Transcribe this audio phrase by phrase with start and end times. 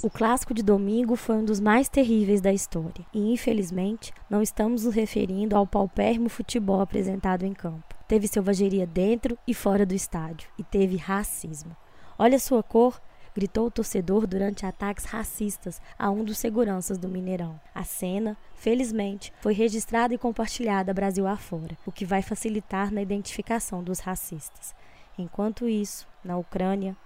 [0.00, 4.84] O clássico de domingo foi um dos mais terríveis da história, e infelizmente não estamos
[4.84, 7.96] nos referindo ao paupérrimo futebol apresentado em campo.
[8.06, 11.76] Teve selvageria dentro e fora do estádio, e teve racismo.
[12.16, 13.00] Olha sua cor,
[13.34, 17.60] gritou o torcedor durante ataques racistas a um dos seguranças do Mineirão.
[17.74, 23.82] A cena, felizmente, foi registrada e compartilhada Brasil afora, o que vai facilitar na identificação
[23.82, 24.76] dos racistas.
[25.18, 26.96] Enquanto isso, na Ucrânia,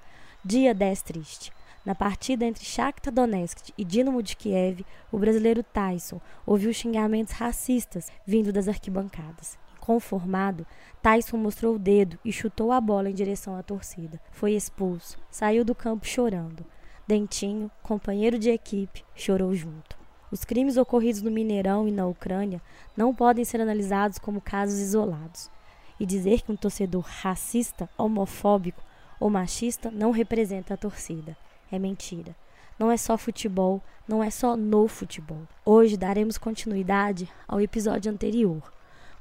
[0.45, 1.53] dia 10 triste.
[1.85, 8.09] Na partida entre Shakhtar Donetsk e Dinamo de Kiev, o brasileiro Tyson ouviu xingamentos racistas
[8.25, 9.59] vindo das arquibancadas.
[9.81, 10.65] Conformado,
[11.03, 14.21] Tyson mostrou o dedo e chutou a bola em direção à torcida.
[14.31, 15.19] Foi expulso.
[15.29, 16.65] Saiu do campo chorando.
[17.05, 19.99] Dentinho, companheiro de equipe, chorou junto.
[20.31, 22.63] Os crimes ocorridos no Mineirão e na Ucrânia
[22.97, 25.51] não podem ser analisados como casos isolados.
[25.99, 28.85] E dizer que um torcedor racista, homofóbico
[29.19, 31.37] ou machista não representa a torcida
[31.73, 32.37] é mentira.
[32.79, 35.43] Não é só futebol, não é só no futebol.
[35.65, 38.63] Hoje daremos continuidade ao episódio anterior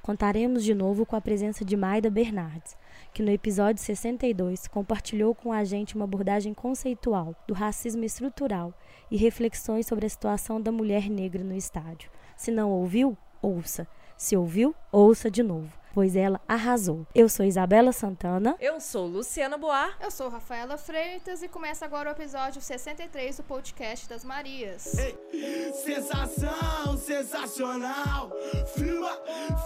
[0.02, 2.76] Contaremos de novo com a presença de Maida Bernardes,
[3.14, 8.74] que no episódio 62 compartilhou com a gente uma abordagem conceitual do racismo estrutural
[9.12, 12.10] e reflexões sobre a situação da mulher negra no estádio.
[12.36, 13.88] Se não ouviu, ouça.
[14.18, 17.06] Se ouviu, ouça de novo pois ela arrasou.
[17.14, 18.56] Eu sou Isabela Santana.
[18.59, 19.98] Eu sou Luciana Boar.
[20.02, 24.98] Eu sou Rafaela Freitas e começa agora o episódio 63 do podcast das Marias.
[24.98, 28.31] Ei, sensação, sensacional.
[28.75, 29.11] Firma,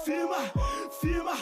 [0.03, 0.37] firma,
[0.99, 1.35] firma.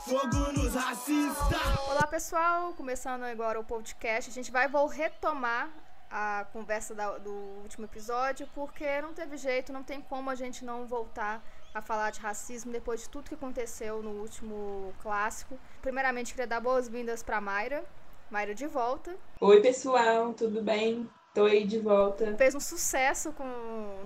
[0.00, 1.88] fogo nos racistas.
[1.88, 2.72] Olá, pessoal.
[2.74, 4.30] Começando agora o podcast.
[4.30, 5.70] A gente vai vou retomar
[6.10, 10.64] a conversa da, do último episódio, porque não teve jeito, não tem como a gente
[10.64, 11.42] não voltar
[11.76, 15.58] a falar de racismo depois de tudo que aconteceu no último clássico.
[15.82, 17.84] Primeiramente, queria dar boas-vindas para Mayra.
[18.30, 19.14] Mayra de volta.
[19.38, 21.06] Oi, pessoal, tudo bem?
[21.34, 22.34] Tô aí de volta.
[22.38, 23.44] Fez um sucesso com,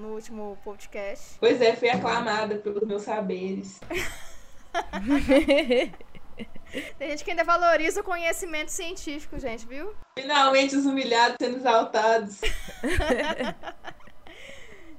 [0.01, 1.39] no último podcast.
[1.39, 3.79] Pois é, fui aclamada pelos meus saberes.
[6.99, 9.95] Tem gente que ainda valoriza o conhecimento científico, gente, viu?
[10.19, 12.41] Finalmente os humilhados sendo exaltados.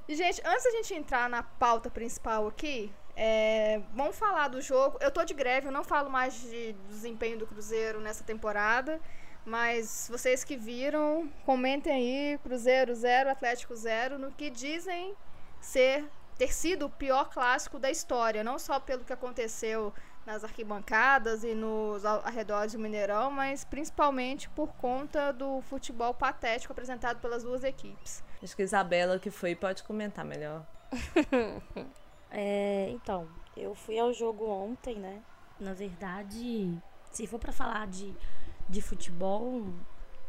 [0.08, 4.98] Gente, antes da gente entrar na pauta principal aqui, é, vamos falar do jogo.
[5.00, 9.00] Eu tô de greve, eu não falo mais de desempenho do Cruzeiro nessa temporada.
[9.44, 15.14] Mas vocês que viram, comentem aí, Cruzeiro 0, Atlético 0, no que dizem
[15.60, 16.04] ser
[16.38, 19.92] ter sido o pior clássico da história, não só pelo que aconteceu
[20.24, 27.20] nas arquibancadas e nos arredores do Mineirão, mas principalmente por conta do futebol patético apresentado
[27.20, 28.22] pelas duas equipes.
[28.42, 30.66] Acho que a Isabela que foi pode comentar melhor.
[32.30, 35.22] é, então, eu fui ao jogo ontem, né?
[35.60, 36.76] Na verdade,
[37.10, 38.14] se for para falar de,
[38.68, 39.64] de futebol,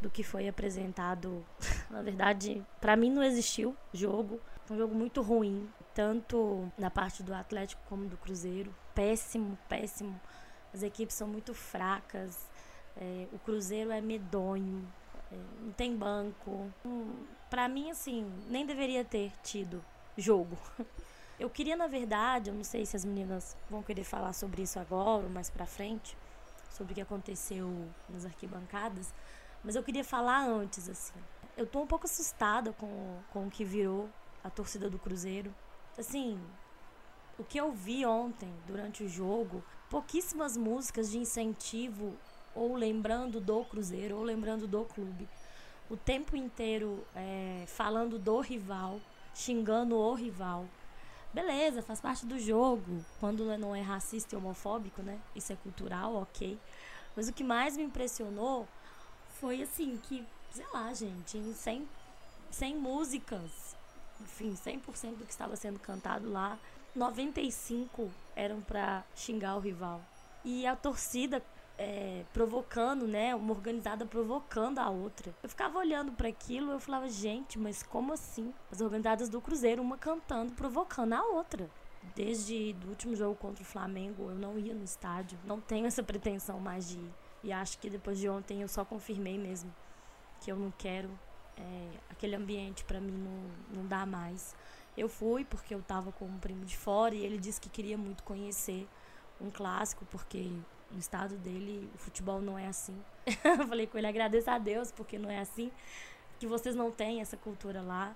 [0.04, 1.44] do que foi apresentado,
[1.90, 4.40] na verdade, para mim não existiu jogo.
[4.66, 10.20] Foi um jogo muito ruim, tanto na parte do Atlético como do Cruzeiro péssimo, péssimo.
[10.74, 12.48] As equipes são muito fracas.
[12.96, 14.88] É, o Cruzeiro é medonho,
[15.32, 16.72] é, não tem banco.
[16.86, 19.86] Hum, para mim, assim, nem deveria ter tido
[20.18, 20.58] jogo.
[21.40, 24.80] Eu queria, na verdade, eu não sei se as meninas vão querer falar sobre isso
[24.80, 26.16] agora ou mais pra frente,
[26.72, 29.14] sobre o que aconteceu nas arquibancadas,
[29.64, 31.20] mas eu queria falar antes, assim.
[31.58, 34.10] Eu tô um pouco assustada com, com o que virou
[34.44, 35.54] a torcida do Cruzeiro.
[35.98, 36.40] Assim,
[37.38, 42.16] o que eu vi ontem durante o jogo, pouquíssimas músicas de incentivo
[42.56, 45.28] ou lembrando do Cruzeiro ou lembrando do clube.
[45.94, 49.00] O tempo inteiro é, falando do rival,
[49.36, 50.66] xingando o rival.
[51.32, 53.06] Beleza, faz parte do jogo.
[53.20, 55.20] Quando não é racista e homofóbico, né?
[55.36, 56.58] Isso é cultural, ok.
[57.16, 58.68] Mas o que mais me impressionou
[59.40, 61.88] foi assim, que, sei lá, gente, em 100,
[62.50, 63.76] 100 músicas,
[64.20, 66.58] enfim, 100% do que estava sendo cantado lá,
[66.96, 70.02] 95 eram para xingar o rival.
[70.44, 71.40] E a torcida
[71.78, 73.34] é, provocando, né?
[73.36, 75.34] Uma organizada provocando a outra.
[75.42, 78.54] Eu ficava olhando para aquilo eu falava, gente, mas como assim?
[78.72, 81.70] As organizadas do Cruzeiro, uma cantando, provocando a outra.
[82.16, 85.38] Desde o último jogo contra o Flamengo, eu não ia no estádio.
[85.46, 87.14] Não tenho essa pretensão mais de ir.
[87.44, 89.74] E acho que depois de ontem eu só confirmei mesmo
[90.40, 91.10] que eu não quero.
[91.56, 94.56] É, aquele ambiente para mim não, não dá mais.
[94.98, 97.98] Eu fui porque eu estava com um primo de fora e ele disse que queria
[97.98, 98.88] muito conhecer
[99.42, 100.52] um clássico, porque
[100.94, 102.96] no estado dele o futebol não é assim.
[103.44, 105.72] eu falei com ele, agradeço a Deus, porque não é assim,
[106.40, 108.16] que vocês não têm essa cultura lá.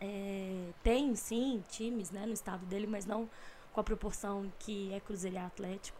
[0.00, 3.28] É, tem sim times né, no estado dele, mas não
[3.72, 5.98] com a proporção que é Cruzeiro e Atlético.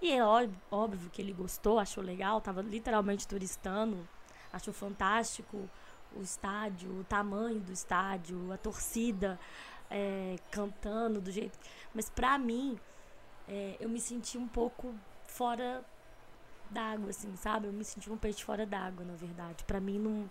[0.00, 4.06] E é óbvio, óbvio que ele gostou, achou legal, estava literalmente turistando,
[4.52, 5.68] achou fantástico
[6.14, 9.38] o estádio, o tamanho do estádio, a torcida
[9.90, 11.58] é, cantando do jeito.
[11.94, 12.78] Mas pra mim,
[13.48, 14.94] é, eu me senti um pouco
[15.26, 15.84] fora
[16.70, 17.66] d'água, assim, sabe?
[17.66, 19.64] Eu me senti um peixe fora d'água, na verdade.
[19.64, 20.30] Pra mim não,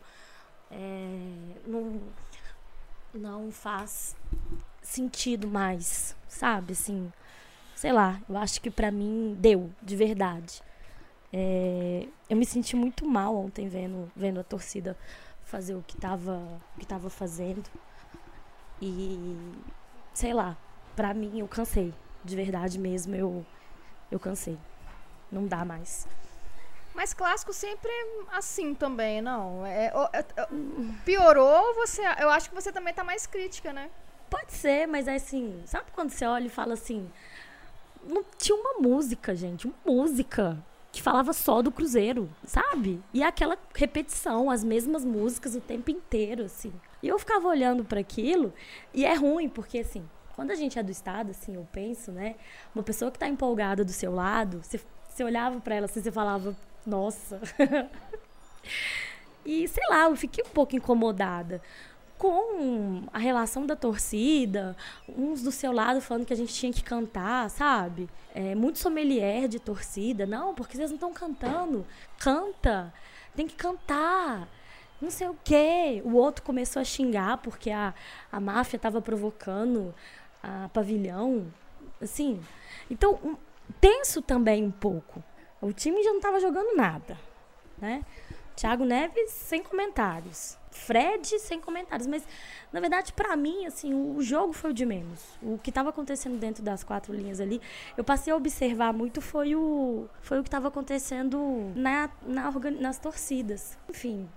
[0.70, 2.02] é, não,
[3.14, 4.16] não faz
[4.82, 6.74] sentido mais, sabe?
[6.74, 7.12] Assim,
[7.76, 10.62] sei lá, eu acho que pra mim deu, de verdade.
[11.32, 14.98] É, eu me senti muito mal ontem vendo, vendo a torcida
[15.44, 16.38] fazer o que tava,
[16.76, 17.70] o que tava fazendo.
[18.82, 19.38] E
[20.14, 20.58] sei lá,
[20.96, 21.94] pra mim eu cansei.
[22.26, 23.46] De verdade mesmo, eu,
[24.12, 24.58] eu cansei.
[25.32, 26.08] Não dá mais.
[26.96, 29.66] Mas clássico sempre é assim também, não?
[29.66, 30.48] É, é, é,
[31.06, 32.02] piorou, você.
[32.20, 33.92] Eu acho que você também tá mais crítica, né?
[34.30, 37.08] Pode ser, mas é assim, sabe quando você olha e fala assim.
[38.04, 40.58] Não tinha uma música, gente, uma música
[40.92, 43.02] que falava só do Cruzeiro, sabe?
[43.14, 46.74] E aquela repetição, as mesmas músicas o tempo inteiro, assim.
[47.04, 48.54] E eu ficava olhando para aquilo
[48.94, 52.36] e é ruim, porque assim, quando a gente é do estado, assim, eu penso, né?
[52.74, 56.12] Uma pessoa que tá empolgada do seu lado, você, você olhava para ela assim, você
[56.12, 56.56] falava,
[56.86, 57.40] nossa.
[59.46, 61.62] e sei lá, eu fiquei um pouco incomodada
[62.18, 64.76] com a relação da torcida,
[65.08, 68.10] uns do seu lado falando que a gente tinha que cantar, sabe?
[68.34, 70.26] É, muito sommelier de torcida.
[70.26, 71.86] Não, porque vocês não estão cantando.
[72.18, 72.94] Canta.
[73.36, 74.48] Tem que cantar.
[75.02, 76.02] Não sei o quê.
[76.06, 77.94] O outro começou a xingar porque a,
[78.32, 79.94] a máfia estava provocando
[80.46, 81.52] a pavilhão.
[82.02, 82.40] Assim.
[82.90, 83.38] Então,
[83.82, 85.24] tenso também um pouco.
[85.62, 87.18] O time já não estava jogando nada,
[87.78, 88.04] né?
[88.56, 90.58] Thiago Neves sem comentários.
[90.72, 92.28] Fred sem comentários, mas
[92.72, 95.24] na verdade para mim assim, o jogo foi o de menos.
[95.42, 97.62] O que estava acontecendo dentro das quatro linhas ali,
[97.96, 103.00] eu passei a observar muito foi o foi o que estava acontecendo na, na nas
[103.00, 103.78] torcidas.
[103.90, 104.30] Enfim,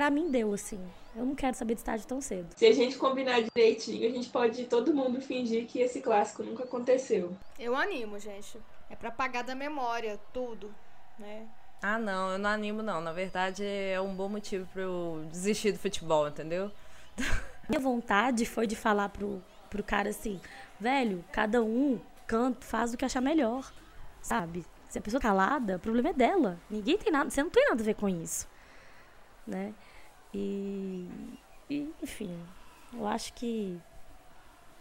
[0.00, 0.80] para mim deu assim.
[1.14, 2.48] Eu não quero saber de estádio tão cedo.
[2.56, 6.64] Se a gente combinar direitinho, a gente pode todo mundo fingir que esse clássico nunca
[6.64, 7.36] aconteceu.
[7.58, 8.58] Eu animo, gente.
[8.88, 10.74] É para apagar da memória tudo,
[11.18, 11.46] né?
[11.82, 13.02] Ah, não, eu não animo, não.
[13.02, 16.72] Na verdade, é um bom motivo para eu desistir do futebol, entendeu?
[17.68, 20.40] Minha vontade foi de falar pro, pro cara assim,
[20.80, 23.70] velho, cada um canta, faz o que achar melhor,
[24.22, 24.64] sabe?
[24.88, 26.58] Se a pessoa tá calada, o problema é dela.
[26.70, 28.48] Ninguém tem nada, você não tem nada a ver com isso,
[29.46, 29.74] né?
[30.32, 31.08] E,
[31.68, 32.30] e enfim,
[32.92, 33.80] eu acho que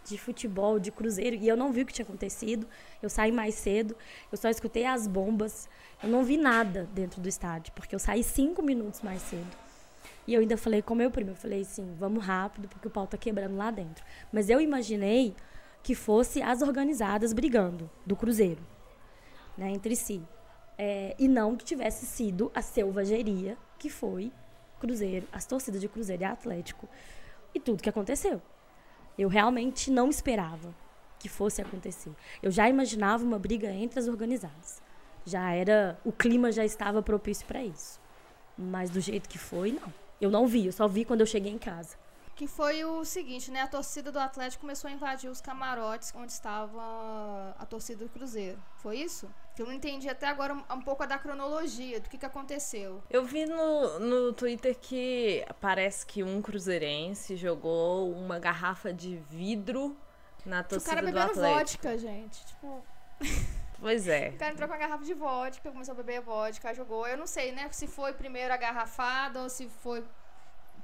[0.05, 2.67] de futebol, de cruzeiro, e eu não vi o que tinha acontecido.
[3.01, 3.95] Eu saí mais cedo,
[4.31, 5.69] eu só escutei as bombas.
[6.01, 9.55] Eu não vi nada dentro do estádio, porque eu saí cinco minutos mais cedo.
[10.25, 13.07] E eu ainda falei com meu primo, eu falei assim, vamos rápido, porque o pau
[13.07, 14.03] tá quebrando lá dentro.
[14.31, 15.35] Mas eu imaginei
[15.81, 18.61] que fosse as organizadas brigando do Cruzeiro,
[19.57, 20.21] né, entre si.
[20.77, 24.31] É, e não que tivesse sido a selvageria que foi
[24.79, 26.87] Cruzeiro, as torcidas de Cruzeiro e Atlético
[27.53, 28.41] e tudo que aconteceu.
[29.17, 30.73] Eu realmente não esperava
[31.19, 32.11] que fosse acontecer.
[32.41, 34.81] Eu já imaginava uma briga entre as organizadas.
[35.25, 37.99] Já era, o clima já estava propício para isso.
[38.57, 39.93] Mas do jeito que foi, não.
[40.19, 41.97] Eu não vi, eu só vi quando eu cheguei em casa.
[42.35, 43.61] Que foi o seguinte, né?
[43.61, 48.57] A torcida do Atlético começou a invadir os camarotes onde estava a torcida do Cruzeiro.
[48.77, 49.29] Foi isso?
[49.59, 53.03] Que eu não entendi até agora um, um pouco da cronologia, do que, que aconteceu.
[53.09, 59.97] Eu vi no, no Twitter que parece que um cruzeirense jogou uma garrafa de vidro
[60.45, 61.39] na torcida do Atlético.
[61.39, 62.45] O cara bebendo vodka, gente.
[62.45, 62.81] Tipo...
[63.81, 64.29] Pois é.
[64.29, 67.05] O cara entrou com a garrafa de vodka, começou a beber vodka, jogou.
[67.05, 70.05] Eu não sei, né, se foi primeiro a garrafada ou se foi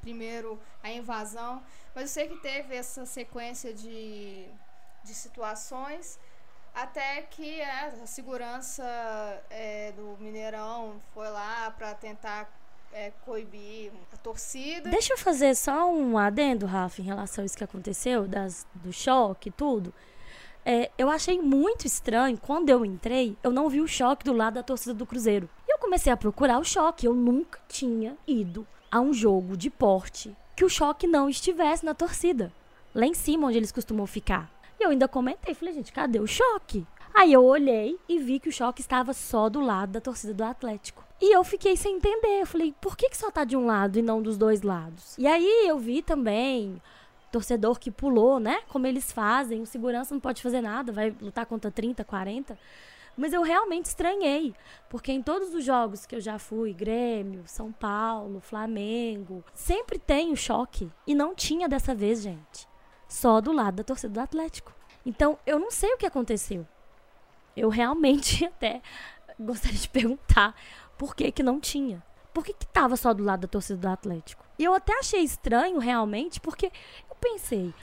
[0.01, 1.63] primeiro a invasão.
[1.93, 4.49] Mas eu sei que teve essa sequência de,
[5.01, 6.19] de situações
[6.75, 8.83] até que é, a segurança
[9.49, 12.51] é, do Mineirão foi lá para tentar
[12.91, 14.89] é, coibir a torcida.
[14.89, 18.91] Deixa eu fazer só um adendo, Rafa, em relação a isso que aconteceu, das, do
[18.91, 19.93] choque e tudo.
[20.65, 24.55] É, eu achei muito estranho, quando eu entrei, eu não vi o choque do lado
[24.55, 25.47] da torcida do Cruzeiro.
[25.67, 27.05] E eu comecei a procurar o choque.
[27.05, 31.93] Eu nunca tinha ido a um jogo de porte que o choque não estivesse na
[31.93, 32.51] torcida.
[32.93, 34.49] Lá em cima, onde eles costumam ficar.
[34.85, 36.85] Eu ainda comentei, falei, gente, cadê o choque?
[37.11, 40.43] Aí eu olhei e vi que o choque estava só do lado da torcida do
[40.43, 41.03] Atlético.
[41.19, 42.41] E eu fiquei sem entender.
[42.41, 45.17] Eu falei, por que, que só tá de um lado e não dos dois lados?
[45.17, 46.79] E aí eu vi também
[47.31, 48.59] torcedor que pulou, né?
[48.67, 49.59] Como eles fazem.
[49.59, 52.55] O segurança não pode fazer nada, vai lutar contra 30, 40.
[53.17, 54.53] Mas eu realmente estranhei,
[54.87, 60.31] porque em todos os jogos que eu já fui, Grêmio, São Paulo, Flamengo, sempre tem
[60.31, 60.91] o choque.
[61.07, 62.67] E não tinha dessa vez, gente
[63.07, 64.73] só do lado da torcida do Atlético.
[65.05, 66.65] Então, eu não sei o que aconteceu.
[67.55, 68.81] Eu realmente até
[69.39, 70.55] gostaria de perguntar
[70.97, 72.01] por que que não tinha.
[72.33, 74.43] por que, que tava só do lado da torcida do Atlético?
[74.57, 76.67] E eu até achei estranho, realmente, porque
[77.09, 77.73] eu pensei,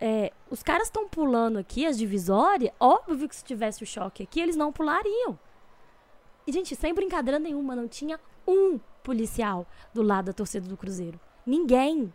[0.00, 4.40] é, os caras estão pulando aqui as divisórias, óbvio que se tivesse o choque aqui,
[4.40, 5.38] eles não pulariam.
[6.46, 11.20] E, gente, sem brincadeira nenhuma, não tinha um policial do lado da torcida do Cruzeiro.
[11.44, 12.12] Ninguém.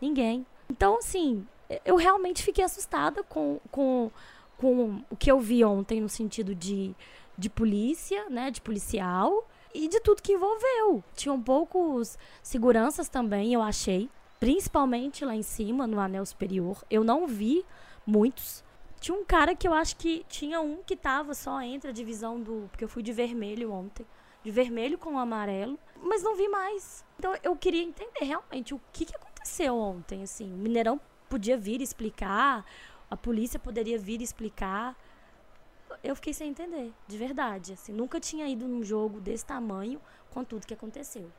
[0.00, 0.46] Ninguém.
[0.68, 1.46] Então, assim,
[1.84, 4.10] eu realmente fiquei assustada com, com,
[4.56, 6.94] com o que eu vi ontem no sentido de,
[7.36, 8.50] de polícia, né?
[8.50, 11.02] De policial e de tudo que envolveu.
[11.14, 14.08] Tinham poucos seguranças também, eu achei.
[14.38, 16.84] Principalmente lá em cima, no anel superior.
[16.90, 17.64] Eu não vi
[18.06, 18.64] muitos.
[19.00, 22.40] Tinha um cara que eu acho que tinha um que tava só entre a divisão
[22.40, 22.68] do.
[22.70, 24.06] Porque eu fui de vermelho ontem.
[24.42, 25.78] De vermelho com amarelo.
[26.02, 27.04] Mas não vi mais.
[27.18, 30.22] Então eu queria entender realmente o que, que aconteceu ontem.
[30.22, 32.64] Assim, Mineirão podia vir explicar.
[33.10, 34.96] A polícia poderia vir explicar.
[36.02, 37.72] Eu fiquei sem entender, de verdade.
[37.72, 41.30] Assim, nunca tinha ido num jogo desse tamanho com tudo que aconteceu.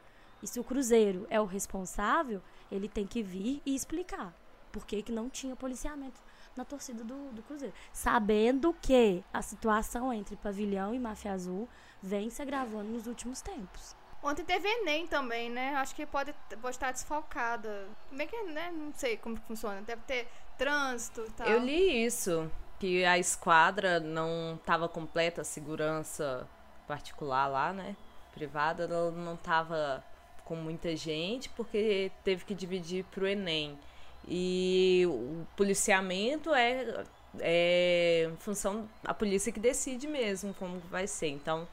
[0.41, 2.41] E se o Cruzeiro é o responsável,
[2.72, 4.34] ele tem que vir e explicar
[4.72, 6.22] por que, que não tinha policiamento
[6.56, 7.74] na torcida do, do Cruzeiro.
[7.91, 11.67] Sabendo que a situação entre Pavilhão e Máfia Azul
[12.01, 13.96] vem se agravando nos últimos tempos.
[14.27, 15.74] Ontem teve Enem também, né?
[15.75, 17.88] Acho que pode, pode estar desfalcada.
[18.10, 18.74] Como é que, né?
[18.75, 19.81] Não sei como funciona.
[19.84, 21.48] Deve ter trânsito e tal.
[21.48, 26.46] Eu li isso, que a esquadra não estava completa, a segurança
[26.86, 27.96] particular lá, né?
[28.34, 30.03] Privada, ela não estava
[30.43, 33.79] com muita gente, porque teve que dividir para o Enem.
[34.27, 37.05] E o policiamento é,
[37.39, 41.29] é função a polícia que decide mesmo como vai ser.
[41.29, 41.65] Então,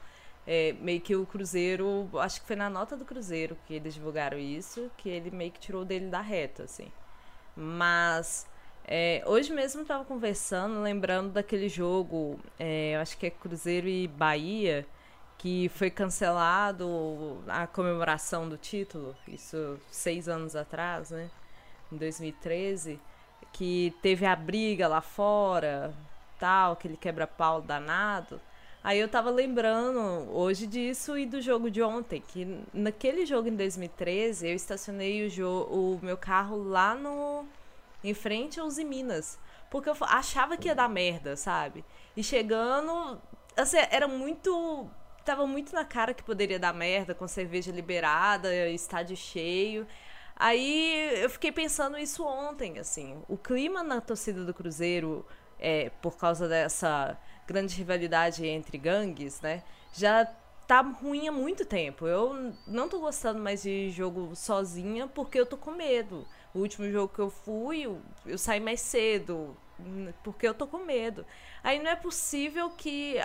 [0.47, 4.37] é, meio que o Cruzeiro, acho que foi na nota do Cruzeiro que eles divulgaram
[4.37, 6.91] isso, que ele meio que tirou dele da reta, assim.
[7.55, 8.47] Mas
[8.87, 13.87] é, hoje mesmo eu tava conversando, lembrando daquele jogo, é, eu acho que é Cruzeiro
[13.87, 14.85] e Bahia,
[15.37, 21.29] que foi cancelado a comemoração do título, isso seis anos atrás, né?
[21.91, 22.99] Em 2013,
[23.51, 25.93] que teve a briga lá fora,
[26.39, 28.39] tal, aquele quebra-pau danado.
[28.85, 29.99] Aí eu tava lembrando
[30.31, 35.95] hoje disso e do jogo de ontem, que naquele jogo em 2013 eu estacionei o,
[35.95, 37.47] o meu carro lá no.
[38.03, 39.39] em frente aos Minas.
[39.71, 41.83] Porque eu achava que ia dar merda, sabe?
[42.15, 43.19] E chegando.
[43.57, 44.87] Assim, era muito
[45.25, 49.87] tava muito na cara que poderia dar merda com cerveja liberada, estádio cheio.
[50.35, 53.17] Aí eu fiquei pensando isso ontem, assim.
[53.27, 55.25] O clima na torcida do Cruzeiro,
[55.57, 59.63] é, por causa dessa grande rivalidade entre gangues, né?
[59.93, 60.25] Já
[60.67, 62.07] tá ruim há muito tempo.
[62.07, 66.27] Eu não tô gostando mais de jogo sozinha porque eu tô com medo.
[66.53, 69.55] O último jogo que eu fui, eu, eu saí mais cedo
[70.23, 71.25] porque eu tô com medo.
[71.63, 73.17] Aí não é possível que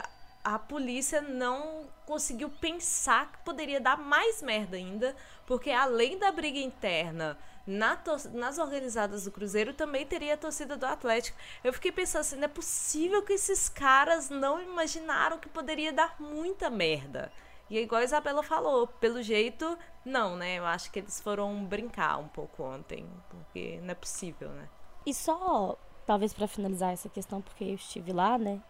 [0.42, 5.14] a polícia não conseguiu pensar que poderia dar mais merda ainda,
[5.46, 7.98] porque além da briga interna na
[8.32, 11.38] nas organizadas do Cruzeiro também teria a torcida do Atlético.
[11.62, 16.16] Eu fiquei pensando assim, não é possível que esses caras não imaginaram que poderia dar
[16.20, 17.30] muita merda.
[17.68, 20.58] E é igual a Isabela falou, pelo jeito, não, né?
[20.58, 24.68] Eu acho que eles foram brincar um pouco ontem, porque não é possível, né?
[25.06, 28.60] E só, talvez para finalizar essa questão, porque eu estive lá, né?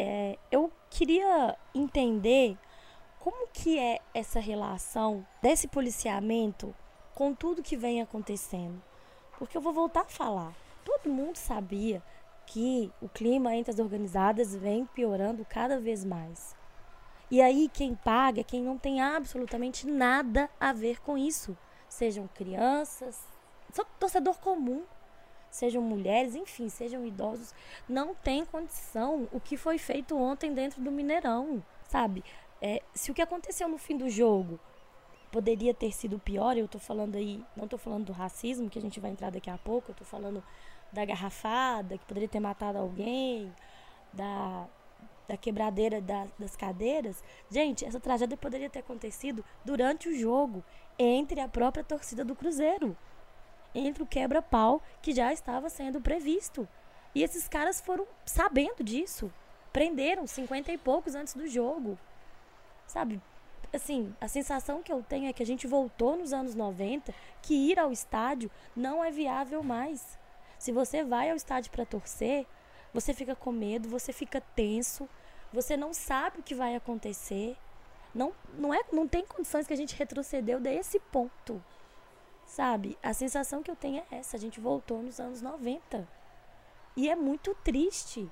[0.00, 2.56] é, eu queria entender
[3.18, 6.74] como que é essa relação desse policiamento
[7.20, 8.82] com tudo que vem acontecendo.
[9.38, 10.54] Porque eu vou voltar a falar.
[10.82, 12.02] Todo mundo sabia
[12.46, 16.56] que o clima entre as organizadas vem piorando cada vez mais.
[17.30, 21.54] E aí quem paga é quem não tem absolutamente nada a ver com isso.
[21.90, 23.22] Sejam crianças,
[23.98, 24.82] torcedor comum
[25.50, 27.52] sejam mulheres, enfim, sejam idosos,
[27.86, 32.24] não tem condição o que foi feito ontem dentro do Mineirão, sabe?
[32.62, 34.60] É, se o que aconteceu no fim do jogo
[35.30, 38.82] poderia ter sido pior, eu tô falando aí, não tô falando do racismo, que a
[38.82, 40.42] gente vai entrar daqui a pouco, eu tô falando
[40.92, 43.54] da garrafada, que poderia ter matado alguém,
[44.12, 44.66] da,
[45.28, 47.22] da quebradeira da, das cadeiras.
[47.50, 50.64] Gente, essa tragédia poderia ter acontecido durante o jogo,
[50.98, 52.96] entre a própria torcida do Cruzeiro
[53.74, 56.68] entre o quebra-pau que já estava sendo previsto.
[57.14, 59.32] E esses caras foram sabendo disso.
[59.72, 61.98] Prenderam 50 e poucos antes do jogo.
[62.86, 63.20] Sabe?
[63.72, 67.54] Assim, a sensação que eu tenho é que a gente voltou nos anos 90, que
[67.54, 70.18] ir ao estádio não é viável mais.
[70.58, 72.46] Se você vai ao estádio para torcer,
[72.92, 75.08] você fica com medo, você fica tenso,
[75.52, 77.56] você não sabe o que vai acontecer.
[78.14, 81.62] Não, não, é, não tem condições que a gente retrocedeu desse ponto.
[82.44, 82.98] Sabe?
[83.00, 84.36] A sensação que eu tenho é essa.
[84.36, 86.06] A gente voltou nos anos 90.
[86.96, 88.28] E é muito triste.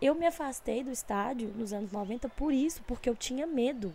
[0.00, 3.94] Eu me afastei do estádio nos anos 90 por isso, porque eu tinha medo.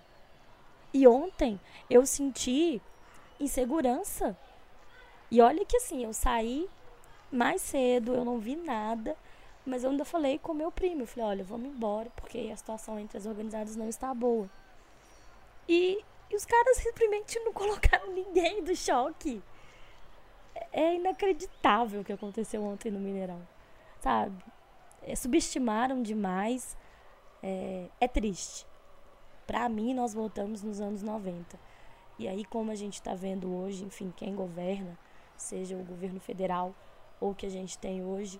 [0.96, 1.60] E ontem
[1.90, 2.82] eu senti
[3.38, 4.34] insegurança.
[5.30, 6.70] E olha que assim, eu saí
[7.30, 9.14] mais cedo, eu não vi nada,
[9.66, 11.02] mas eu ainda falei com meu primo.
[11.02, 14.50] Eu falei, olha, vamos embora, porque a situação entre as organizadas não está boa.
[15.68, 19.44] E, e os caras simplesmente não colocaram ninguém do choque.
[20.72, 23.46] É inacreditável o que aconteceu ontem no Mineirão.
[24.00, 24.42] Sabe?
[25.02, 26.78] É, subestimaram demais.
[27.44, 28.66] É, é triste.
[29.46, 31.58] Para mim, nós voltamos nos anos 90.
[32.18, 34.98] E aí, como a gente está vendo hoje, enfim, quem governa,
[35.38, 36.74] seja o governo federal
[37.20, 38.40] ou o que a gente tem hoje,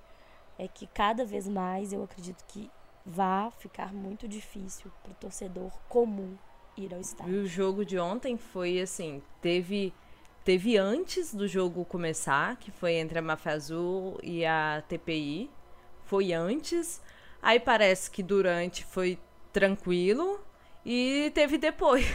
[0.58, 2.70] é que cada vez mais eu acredito que
[3.06, 6.36] vá ficar muito difícil para o torcedor comum
[6.78, 7.36] ir ao estádio.
[7.36, 9.94] E o jogo de ontem foi assim, teve
[10.44, 15.50] teve antes do jogo começar, que foi entre a Mafia Azul e a TPI.
[16.04, 17.02] Foi antes.
[17.42, 19.18] Aí parece que durante foi
[19.52, 20.40] tranquilo
[20.86, 22.06] e teve depois.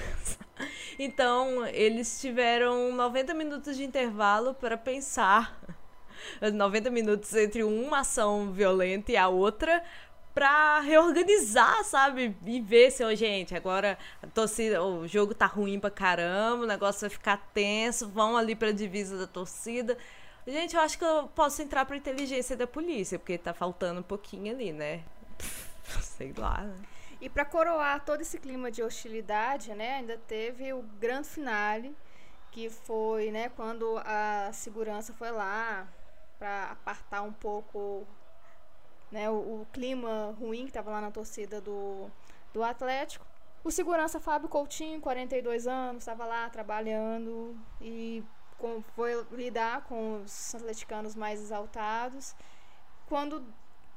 [0.98, 5.60] então, eles tiveram 90 minutos de intervalo para pensar
[6.52, 9.82] 90 minutos entre uma ação violenta e a outra
[10.34, 12.36] pra reorganizar, sabe?
[12.46, 16.66] E ver se, oh, gente, agora a torcida, o jogo tá ruim pra caramba, o
[16.66, 19.98] negócio vai ficar tenso, vão ali pra divisa da torcida.
[20.46, 24.04] Gente, eu acho que eu posso entrar pra inteligência da polícia, porque tá faltando um
[24.04, 25.02] pouquinho ali, né?
[26.00, 26.76] Sei lá, né?
[27.20, 31.94] E para coroar todo esse clima de hostilidade, né, ainda teve o grande finale,
[32.50, 35.86] que foi, né, quando a segurança foi lá
[36.38, 38.06] para apartar um pouco
[39.10, 42.10] né, o, o clima ruim que estava lá na torcida do,
[42.52, 43.26] do Atlético.
[43.62, 48.24] O segurança Fábio Coutinho, 42 anos, estava lá trabalhando e
[48.56, 52.34] com, foi lidar com os atleticanos mais exaltados.
[53.06, 53.44] Quando,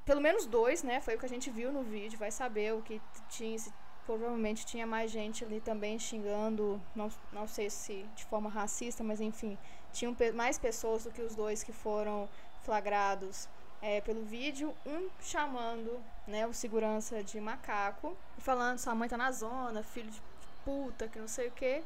[0.06, 2.82] pelo menos dois, né, foi o que a gente viu no vídeo, vai saber o
[2.82, 3.58] que tinha,
[4.06, 9.22] provavelmente tinha mais gente ali também xingando, não, não sei se de forma racista, mas
[9.22, 9.58] enfim,
[9.94, 12.28] tinham mais pessoas do que os dois que foram
[12.64, 13.48] flagrados
[13.82, 19.32] é, pelo vídeo, um chamando né, o segurança de macaco, falando sua mãe tá na
[19.32, 20.22] zona, filho de
[20.64, 21.84] puta, que não sei o que.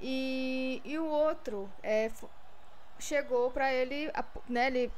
[0.00, 2.10] E, e o outro é,
[2.98, 4.10] chegou para ele,
[4.48, 4.92] né, ele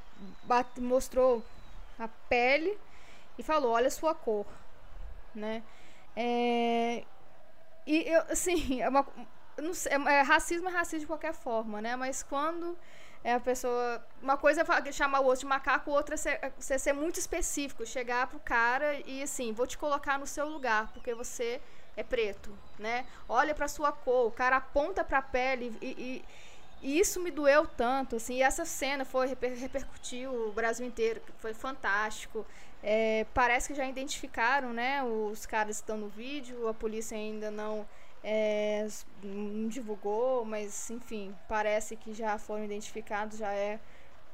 [0.44, 1.44] bate, mostrou
[1.98, 2.78] a pele
[3.38, 4.46] e falou, olha a sua cor,
[5.34, 5.62] né?
[6.14, 7.04] É,
[7.86, 9.06] e eu, assim, é uma,
[9.58, 11.96] não sei, é, é, racismo é racismo de qualquer forma, né?
[11.96, 12.76] Mas quando
[13.26, 14.00] é a pessoa.
[14.22, 17.84] Uma coisa é chamar o outro de macaco, outra é ser, é ser muito específico,
[17.84, 21.60] chegar pro cara e assim, vou te colocar no seu lugar, porque você
[21.96, 23.04] é preto, né?
[23.28, 26.24] Olha pra sua cor, o cara aponta pra pele e, e,
[26.82, 31.54] e isso me doeu tanto, assim, essa cena foi, reper, repercutiu o Brasil inteiro, foi
[31.54, 32.46] fantástico.
[32.82, 37.50] É, parece que já identificaram, né, os caras que estão no vídeo, a polícia ainda
[37.50, 37.86] não
[38.22, 38.86] é,
[39.22, 43.78] não divulgou, mas enfim, parece que já foram identificados, já é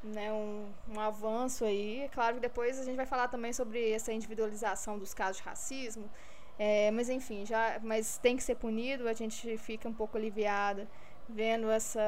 [0.03, 2.01] né, um, um avanço aí.
[2.01, 5.43] É claro que depois a gente vai falar também sobre essa individualização dos casos de
[5.43, 6.11] racismo,
[6.59, 10.89] é, mas enfim, já, mas tem que ser punido, a gente fica um pouco aliviada
[11.29, 12.01] vendo essa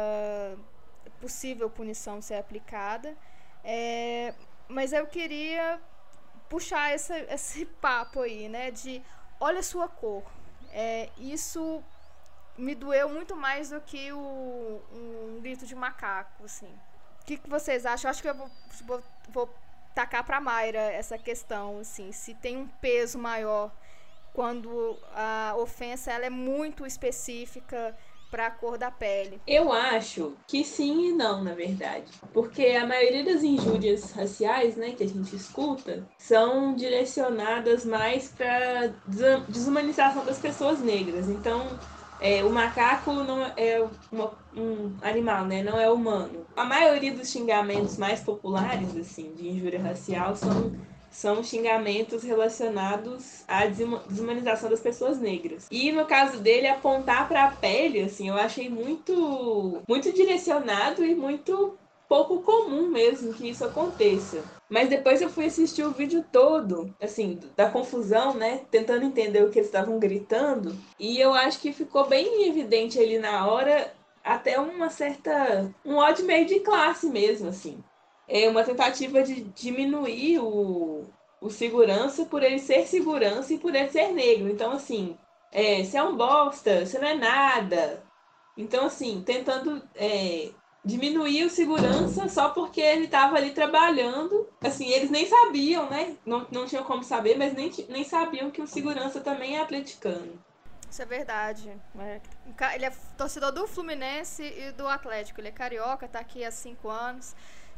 [1.20, 3.16] possível punição ser aplicada.
[3.62, 4.34] É,
[4.68, 5.80] mas eu queria
[6.48, 9.02] puxar essa, esse papo aí, né, de
[9.40, 10.22] olha a sua cor,
[10.72, 11.82] é, isso
[12.56, 16.72] me doeu muito mais do que o, um grito de macaco, assim.
[17.22, 18.08] O que, que vocês acham?
[18.08, 18.50] Eu acho que eu vou,
[18.84, 19.54] vou, vou
[19.94, 23.72] tacar para Mayra essa questão, assim, se tem um peso maior
[24.32, 27.96] quando a ofensa ela é muito específica
[28.34, 29.40] para a cor da pele.
[29.46, 32.10] Eu acho que sim e não, na verdade.
[32.32, 38.92] Porque a maioria das injúrias raciais, né, que a gente escuta, são direcionadas mais para
[39.48, 41.28] desumanização das pessoas negras.
[41.28, 41.78] Então,
[42.20, 45.62] é, o macaco não é uma, um animal, né?
[45.62, 46.44] Não é humano.
[46.56, 50.74] A maioria dos xingamentos mais populares, assim, de injúria racial são
[51.14, 55.68] são xingamentos relacionados à desumanização das pessoas negras.
[55.70, 61.14] E no caso dele, apontar para a pele, assim, eu achei muito, muito direcionado e
[61.14, 64.42] muito pouco comum mesmo que isso aconteça.
[64.68, 68.62] Mas depois eu fui assistir o vídeo todo, assim, da confusão, né?
[68.70, 70.76] Tentando entender o que eles estavam gritando.
[70.98, 75.70] E eu acho que ficou bem evidente ali na hora até uma certa.
[75.84, 77.78] um ódio meio de classe mesmo, assim
[78.28, 81.04] é uma tentativa de diminuir o,
[81.40, 84.48] o segurança por ele ser segurança e por ele ser negro.
[84.48, 85.16] Então, assim,
[85.52, 88.02] é, você é um bosta, você não é nada.
[88.56, 90.50] Então, assim, tentando é,
[90.84, 94.48] diminuir o segurança só porque ele estava ali trabalhando.
[94.62, 96.16] Assim, eles nem sabiam, né?
[96.24, 100.38] Não, não tinham como saber, mas nem, nem sabiam que o segurança também é atleticano.
[100.90, 101.72] Isso é verdade.
[101.98, 102.20] É,
[102.74, 105.40] ele é torcedor do Fluminense e do Atlético.
[105.40, 107.34] Ele é carioca, tá aqui há cinco anos.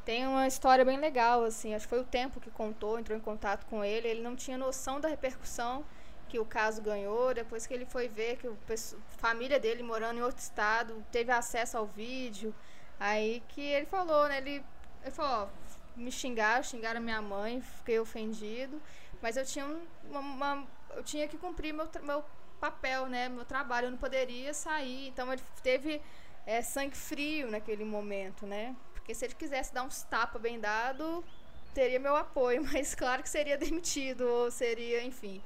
[0.06, 1.74] Tem uma história bem legal, assim.
[1.74, 4.06] Acho que foi o tempo que contou, entrou em contato com ele.
[4.06, 5.84] Ele não tinha noção da repercussão
[6.28, 7.34] que o caso ganhou.
[7.34, 8.76] Depois que ele foi ver que a
[9.18, 12.54] família dele morando em outro estado teve acesso ao vídeo.
[13.00, 14.38] Aí que ele falou, né?
[14.38, 14.64] Ele,
[15.02, 18.80] ele falou, ó, me xingaram, xingaram minha mãe, fiquei ofendido.
[19.20, 19.66] Mas eu tinha
[20.04, 22.24] uma, uma eu tinha que cumprir meu, meu
[22.60, 23.28] papel, né?
[23.28, 25.08] Meu trabalho, eu não poderia sair.
[25.08, 26.00] Então ele teve
[26.46, 28.76] é, sangue frio naquele momento, né?
[29.06, 31.24] Porque se ele quisesse dar uns tapas bem dado,
[31.72, 35.40] teria meu apoio, mas claro que seria demitido ou seria, enfim.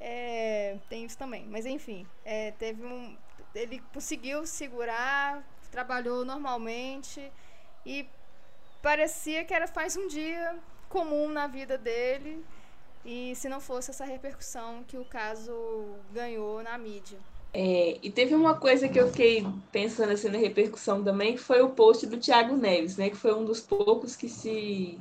[0.00, 1.44] É, tem isso também.
[1.48, 3.18] Mas enfim, é, teve um.
[3.52, 5.42] Ele conseguiu segurar,
[5.72, 7.32] trabalhou normalmente
[7.84, 8.08] e
[8.80, 10.56] parecia que era faz um dia
[10.88, 12.46] comum na vida dele.
[13.04, 17.18] E se não fosse essa repercussão que o caso ganhou na mídia.
[17.52, 21.60] É, e teve uma coisa que eu fiquei pensando assim na repercussão também, que foi
[21.60, 23.10] o post do Thiago Neves, né?
[23.10, 24.98] Que foi um dos poucos que se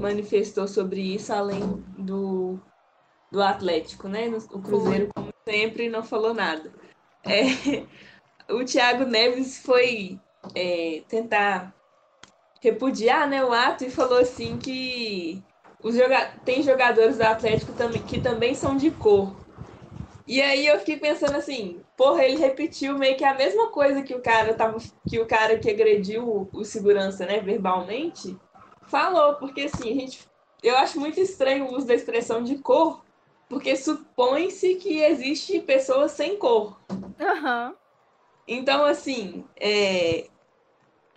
[0.00, 1.60] manifestou sobre isso, além
[1.98, 2.58] do,
[3.30, 4.28] do Atlético, né?
[4.50, 6.70] O Cruzeiro, como sempre, não falou nada.
[7.24, 7.82] É,
[8.52, 10.20] o Thiago Neves foi
[10.54, 11.74] é, tentar
[12.60, 15.42] repudiar né, o ato e falou assim que
[15.82, 19.45] os joga tem jogadores do Atlético também, que também são de cor.
[20.26, 24.14] E aí eu fiquei pensando assim, porra, ele repetiu meio que a mesma coisa que
[24.14, 28.36] o cara tava, que o cara que agrediu o, segurança, né, verbalmente,
[28.88, 30.26] falou, porque assim, gente
[30.62, 33.04] eu acho muito estranho o uso da expressão de cor,
[33.48, 36.80] porque supõe-se que existe pessoas sem cor.
[36.90, 37.74] Uhum.
[38.48, 40.26] Então, assim, é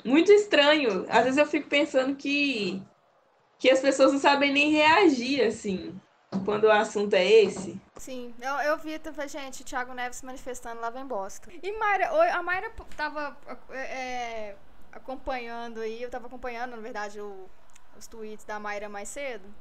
[0.06, 1.06] muito estranho.
[1.10, 2.82] Às vezes eu fico pensando que
[3.58, 5.94] que as pessoas não sabem nem reagir, assim,
[6.46, 7.80] quando o assunto é esse.
[8.00, 11.52] Sim, eu, eu vi, tava, gente, o Thiago Neves manifestando lá em Boston.
[11.62, 13.38] E Mayra, a Mayra tava
[13.72, 14.56] é,
[14.90, 17.50] acompanhando aí, eu tava acompanhando, na verdade, o,
[17.98, 19.54] os tweets da Mayra mais cedo.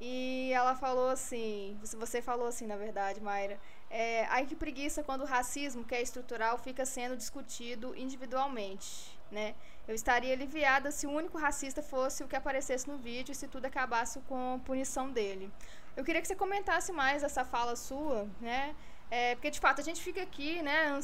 [0.00, 5.20] E ela falou assim, você falou assim, na verdade, Mayra, é, ai que preguiça quando
[5.20, 9.54] o racismo, que é estrutural, fica sendo discutido individualmente, né?
[9.86, 13.46] Eu estaria aliviada se o único racista fosse o que aparecesse no vídeo e se
[13.46, 15.52] tudo acabasse com punição dele.
[15.96, 18.74] Eu queria que você comentasse mais essa fala sua, né?
[19.10, 20.98] É, porque de fato a gente fica aqui, né,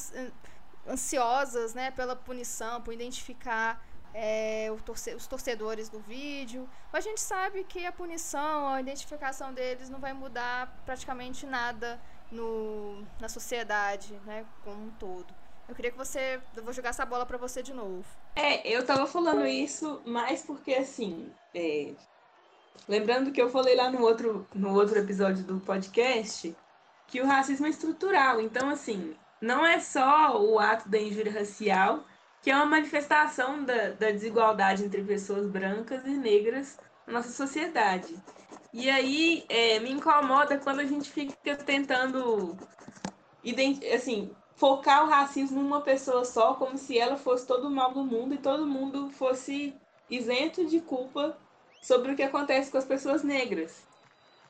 [0.86, 6.68] ansiosas, né, pela punição, por identificar é, torce os torcedores do vídeo.
[6.92, 12.00] Mas a gente sabe que a punição, a identificação deles não vai mudar praticamente nada
[12.30, 15.34] no, na sociedade, né, como um todo.
[15.68, 16.40] Eu queria que você.
[16.56, 18.02] Eu vou jogar essa bola para você de novo.
[18.34, 21.30] É, eu tava falando isso mais porque, assim.
[21.54, 21.92] É,
[22.86, 26.54] lembrando que eu falei lá no outro, no outro episódio do podcast
[27.06, 28.40] que o racismo é estrutural.
[28.40, 32.04] Então, assim, não é só o ato da injúria racial,
[32.42, 38.14] que é uma manifestação da, da desigualdade entre pessoas brancas e negras na nossa sociedade.
[38.72, 42.56] E aí é, me incomoda quando a gente fica tentando
[43.94, 48.04] assim, focar o racismo numa pessoa só, como se ela fosse todo o mal do
[48.04, 49.74] mundo e todo mundo fosse
[50.10, 51.36] isento de culpa
[51.80, 53.82] sobre o que acontece com as pessoas negras.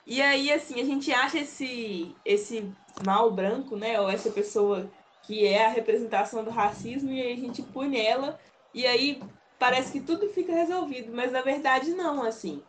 [0.07, 2.73] E aí, assim, a gente acha esse, esse
[3.05, 4.91] mal branco, né, ou essa pessoa
[5.23, 8.41] que é a representação do racismo, e aí a gente pune ela,
[8.73, 9.23] e aí
[9.59, 12.63] parece que tudo fica resolvido, mas na verdade não, assim.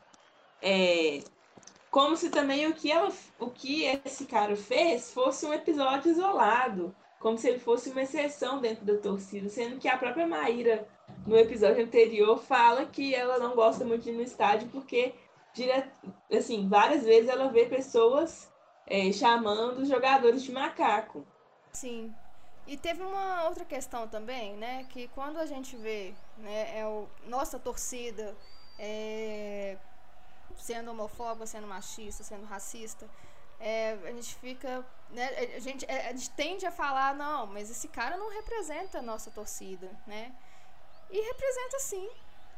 [0.62, 1.22] É,
[1.90, 6.94] como se também o que, ela, o que esse cara fez fosse um episódio isolado
[7.20, 10.88] como se ele fosse uma exceção dentro da torcida, sendo que a própria Maíra,
[11.26, 15.14] no episódio anterior, fala que ela não gosta muito de ir no estádio porque,
[16.32, 18.52] assim, várias vezes ela vê pessoas
[18.88, 21.26] é, chamando os jogadores de macaco.
[21.72, 22.14] Sim.
[22.66, 24.86] E teve uma outra questão também, né?
[24.90, 28.36] Que quando a gente vê né, é o, nossa torcida
[28.78, 29.78] é,
[30.56, 33.10] sendo homofóbica, sendo machista, sendo racista,
[33.60, 34.86] é, a gente fica.
[35.10, 39.00] Né, a, gente, é, a gente tende a falar, não, mas esse cara não representa
[39.00, 40.32] a nossa torcida, né?
[41.10, 42.10] E representa sim.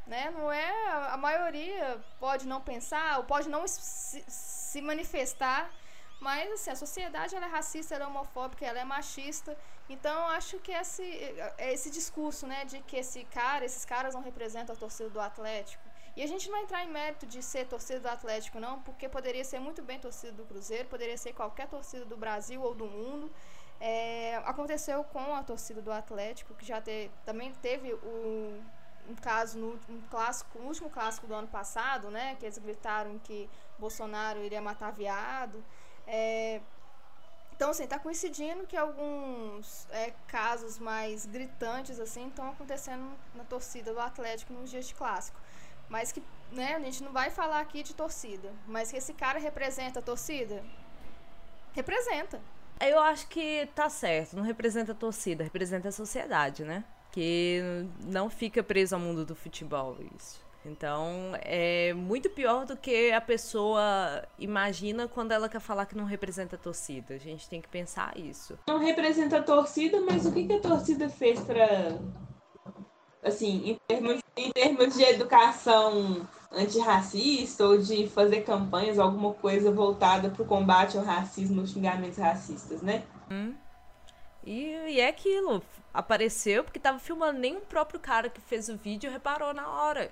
[0.07, 0.31] Né?
[0.31, 0.89] Não é.
[1.09, 5.71] A maioria pode não pensar, ou pode não se, se manifestar,
[6.19, 9.57] mas assim, a sociedade ela é racista, ela é homofóbica, ela é machista.
[9.89, 11.03] Então acho que esse,
[11.57, 15.19] é esse discurso né, de que esse cara, esses caras não representam a torcida do
[15.19, 18.81] Atlético e a gente não vai entrar em mérito de ser torcida do Atlético, não,
[18.81, 22.75] porque poderia ser muito bem torcida do Cruzeiro, poderia ser qualquer torcida do Brasil ou
[22.75, 23.31] do mundo.
[23.81, 28.63] É, aconteceu com a torcida do Atlético, que já te, também teve o,
[29.09, 33.49] um caso no um clássico, último clássico do ano passado, né, que eles gritaram que
[33.79, 35.63] Bolsonaro iria matar viado.
[36.07, 36.61] É,
[37.55, 43.93] Então, assim, tá coincidindo que alguns é, casos mais gritantes, assim, estão acontecendo na torcida
[43.93, 45.39] do Atlético nos dias de clássico.
[45.89, 48.51] Mas que, né, a gente não vai falar aqui de torcida.
[48.67, 50.63] Mas que esse cara representa a torcida?
[51.73, 52.41] Representa.
[52.81, 56.83] Eu acho que tá certo, não representa a torcida, representa a sociedade, né?
[57.11, 60.41] Que não fica preso ao mundo do futebol, isso.
[60.65, 66.05] Então, é muito pior do que a pessoa imagina quando ela quer falar que não
[66.05, 67.15] representa a torcida.
[67.15, 68.57] A gente tem que pensar isso.
[68.67, 71.97] Não representa a torcida, mas o que, que a torcida fez para
[73.23, 80.29] assim, em termos, em termos de educação antirracista ou de fazer campanhas, alguma coisa voltada
[80.29, 83.03] para o combate ao racismo, aos xingamentos racistas, né?
[83.29, 83.53] Hum.
[84.43, 88.75] E, e é aquilo, apareceu porque estava filmando, nem o próprio cara que fez o
[88.75, 90.11] vídeo reparou na hora.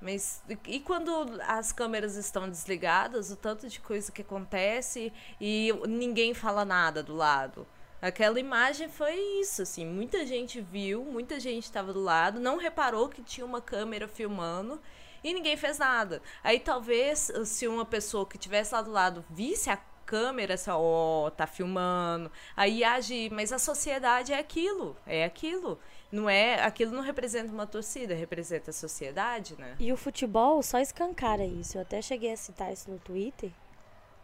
[0.00, 1.10] Mas e quando
[1.46, 7.14] as câmeras estão desligadas, o tanto de coisa que acontece e ninguém fala nada do
[7.14, 7.66] lado.
[8.00, 13.10] Aquela imagem foi isso, assim, muita gente viu, muita gente estava do lado, não reparou
[13.10, 14.80] que tinha uma câmera filmando
[15.22, 16.22] e ninguém fez nada.
[16.42, 19.78] Aí talvez se uma pessoa que tivesse lá do lado visse a
[20.10, 25.78] câmera, assim, ó, oh, tá filmando, aí age, mas a sociedade é aquilo, é aquilo.
[26.10, 29.76] Não é, aquilo não representa uma torcida, representa a sociedade, né?
[29.78, 31.78] E o futebol só escancara isso.
[31.78, 33.52] Eu até cheguei a citar isso no Twitter.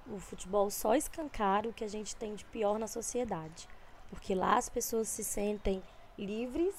[0.08, 3.68] O futebol só escancara o que a gente tem de pior na sociedade.
[4.10, 5.80] Porque lá as pessoas se sentem
[6.18, 6.74] livres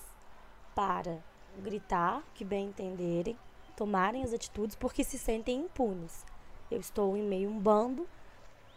[0.75, 1.23] para
[1.59, 3.37] gritar, que bem entenderem,
[3.77, 6.25] tomarem as atitudes porque se sentem impunes.
[6.69, 8.09] Eu estou em meio a um bando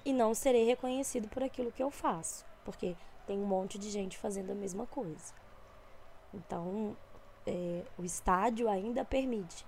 [0.04, 2.94] e não serei reconhecido por aquilo que eu faço, porque
[3.26, 5.34] tem um monte de gente fazendo a mesma coisa.
[6.32, 6.96] Então,
[7.46, 9.66] é, o estádio ainda permite.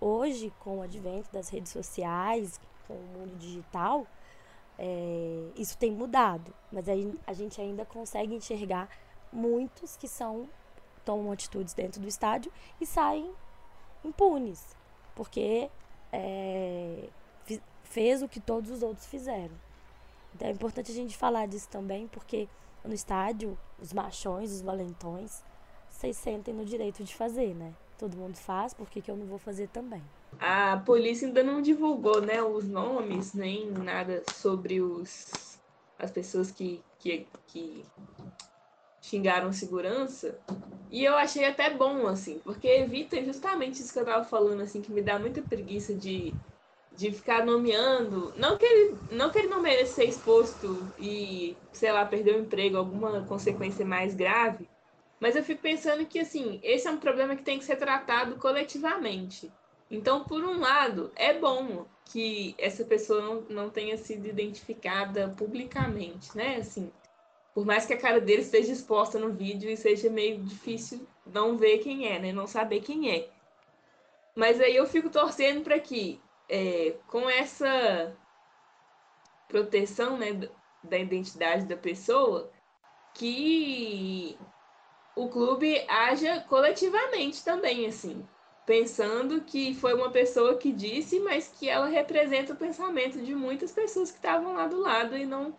[0.00, 4.06] Hoje, com o advento das redes sociais, com o mundo digital,
[4.78, 6.54] é, isso tem mudado.
[6.72, 6.86] Mas
[7.26, 8.88] a gente ainda consegue enxergar
[9.30, 10.48] muitos que são
[11.04, 13.32] tomam atitudes dentro do estádio e saem
[14.04, 14.76] impunes,
[15.14, 15.70] porque
[16.12, 17.08] é,
[17.84, 19.54] fez o que todos os outros fizeram.
[20.34, 22.48] Então é importante a gente falar disso também, porque
[22.84, 25.42] no estádio, os machões, os valentões,
[25.90, 27.74] vocês sentem no direito de fazer, né?
[27.98, 30.02] Todo mundo faz, por que, que eu não vou fazer também?
[30.38, 35.50] A polícia ainda não divulgou, né, os nomes, nem nada sobre os
[35.98, 37.84] as pessoas que, que, que
[39.00, 40.38] xingaram segurança.
[40.90, 44.82] E eu achei até bom, assim, porque evita justamente isso que eu tava falando, assim,
[44.82, 46.34] que me dá muita preguiça de,
[46.96, 48.32] de ficar nomeando.
[48.36, 52.40] Não que, ele, não que ele não mereça ser exposto e, sei lá, perder o
[52.40, 54.68] emprego, alguma consequência mais grave,
[55.20, 58.36] mas eu fico pensando que, assim, esse é um problema que tem que ser tratado
[58.36, 59.52] coletivamente.
[59.90, 66.34] Então, por um lado, é bom que essa pessoa não, não tenha sido identificada publicamente,
[66.36, 66.56] né?
[66.56, 66.90] Assim,
[67.60, 71.58] por mais que a cara dele esteja exposta no vídeo e seja meio difícil não
[71.58, 72.32] ver quem é, né?
[72.32, 73.28] Não saber quem é.
[74.34, 76.18] Mas aí eu fico torcendo para que,
[76.48, 78.16] é, com essa
[79.46, 80.40] proteção né,
[80.82, 82.50] da identidade da pessoa,
[83.12, 84.38] que
[85.14, 88.26] o clube haja coletivamente também, assim,
[88.64, 93.70] pensando que foi uma pessoa que disse, mas que ela representa o pensamento de muitas
[93.70, 95.54] pessoas que estavam lá do lado e não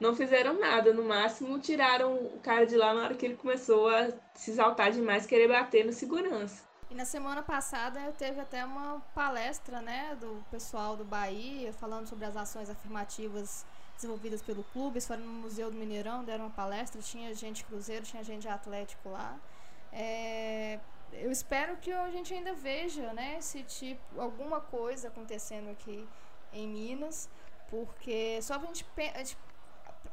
[0.00, 3.88] não fizeram nada, no máximo tiraram o cara de lá na hora que ele começou
[3.88, 6.64] a se exaltar demais, querer bater no segurança.
[6.90, 12.08] E na semana passada eu teve até uma palestra, né, do pessoal do Bahia falando
[12.08, 14.94] sobre as ações afirmativas desenvolvidas pelo clube.
[14.94, 19.10] Eles foram no Museu do Mineirão, deram uma palestra, tinha gente cruzeiro, tinha gente atlético
[19.10, 19.38] lá.
[19.92, 20.80] É,
[21.12, 26.08] eu espero que a gente ainda veja, né, esse tipo, alguma coisa acontecendo aqui
[26.52, 27.28] em Minas,
[27.68, 28.84] porque só a gente,
[29.14, 29.36] a gente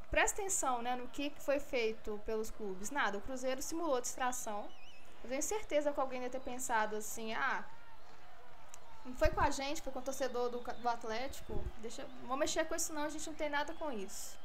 [0.10, 2.91] presta atenção, né, no que foi feito pelos clubes.
[2.91, 4.67] Nada, o Cruzeiro simulou distração.
[5.24, 7.65] Eu tenho certeza que alguém deve ter pensado assim, ah,
[9.06, 11.63] não foi com a gente, foi com o torcedor do, do Atlético.
[11.78, 14.38] Deixa, vamos mexer com isso não, a gente não tem nada com isso.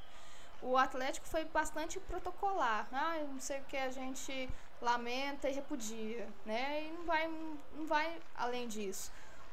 [0.61, 2.87] O Atlético foi bastante protocolar.
[2.92, 4.48] Ah, não sei o que a gente
[4.81, 6.85] lamenta e repudia, né?
[6.85, 7.29] E não vai,
[7.77, 9.11] não vai além disso.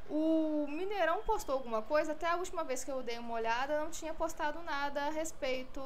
[0.10, 3.92] O Mineirão postou alguma coisa, até a última vez que eu dei uma olhada, não
[3.92, 5.80] tinha postado nada a respeito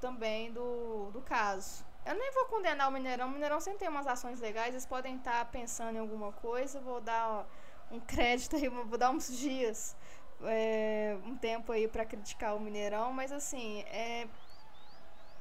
[0.00, 1.84] também do, do caso.
[2.04, 5.16] Eu nem vou condenar o Mineirão, o Mineirão sempre tem umas ações legais, eles podem
[5.16, 7.46] estar pensando em alguma coisa, vou dar
[7.92, 9.96] um crédito aí, vou dar uns dias,
[10.42, 14.26] é, um tempo aí para criticar o Mineirão, mas assim, é,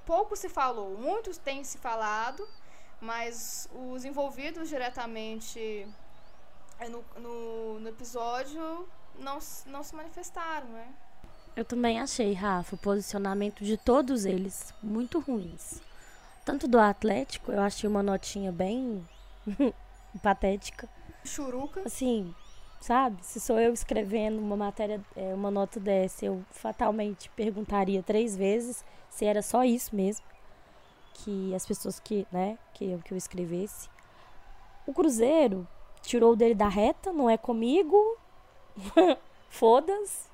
[0.05, 2.47] pouco se falou, muitos têm se falado,
[3.01, 5.87] mas os envolvidos diretamente
[6.89, 10.87] no, no, no episódio não, não se manifestaram, né?
[11.55, 15.81] Eu também achei, Rafa, o posicionamento de todos eles muito ruins.
[16.43, 19.07] Tanto do Atlético, eu achei uma notinha bem
[20.23, 20.89] patética.
[21.23, 21.83] Churuca.
[21.85, 22.33] Assim,
[22.81, 23.23] sabe?
[23.23, 28.83] Se sou eu escrevendo uma matéria, é, uma nota dessa, eu fatalmente perguntaria três vezes
[29.09, 30.25] se era só isso mesmo
[31.13, 33.87] que as pessoas que, né, que eu, que eu escrevesse.
[34.85, 35.67] O Cruzeiro
[36.03, 38.17] tirou dele da reta, não é comigo.
[39.49, 40.31] Foda-se.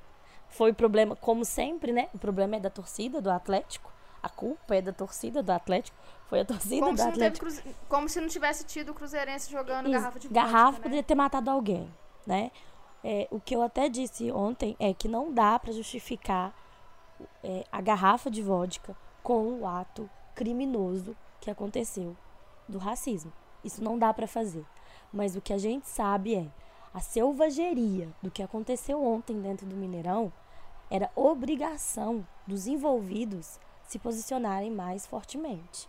[0.50, 2.10] Foi problema, como sempre, né?
[2.14, 3.92] O problema é da torcida do Atlético.
[4.22, 5.96] A culpa é da torcida do Atlético.
[6.28, 7.46] Foi a torcida Como do Atlético.
[7.46, 7.64] cruze...
[7.88, 10.84] Como se não tivesse tido o Cruzeirense jogando Isso, garrafa de garrafa vodka, né?
[10.84, 11.90] poderia ter matado alguém,
[12.26, 12.52] né?
[13.04, 16.54] É, o que eu até disse ontem é que não dá para justificar
[17.44, 22.16] é, a garrafa de vodka com o ato criminoso que aconteceu
[22.68, 23.32] do racismo.
[23.64, 24.66] Isso não dá para fazer.
[25.12, 26.48] Mas o que a gente sabe é
[26.94, 30.32] a selvageria do que aconteceu ontem dentro do Mineirão
[30.90, 35.88] era obrigação dos envolvidos se posicionarem mais fortemente,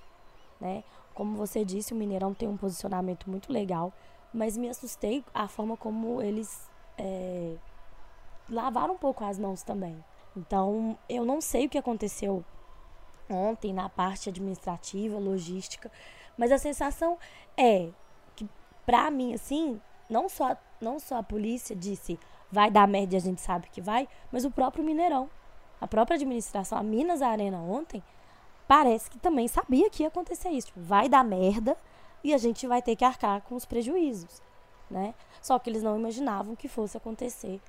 [0.60, 0.84] né?
[1.14, 3.92] Como você disse, o Mineirão tem um posicionamento muito legal,
[4.32, 7.56] mas me assustei a forma como eles é,
[8.48, 10.02] lavaram um pouco as mãos também.
[10.36, 12.44] Então, eu não sei o que aconteceu
[13.28, 15.90] ontem na parte administrativa, logística,
[16.36, 17.18] mas a sensação
[17.56, 17.90] é
[18.90, 22.18] pra mim, assim, não só, não só a polícia disse
[22.50, 25.30] vai dar merda e a gente sabe que vai, mas o próprio Mineirão,
[25.80, 28.02] a própria administração, a Minas Arena ontem,
[28.66, 30.66] parece que também sabia que ia acontecer isso.
[30.66, 31.76] Tipo, vai dar merda
[32.24, 34.42] e a gente vai ter que arcar com os prejuízos,
[34.90, 35.14] né?
[35.40, 37.60] Só que eles não imaginavam que fosse acontecer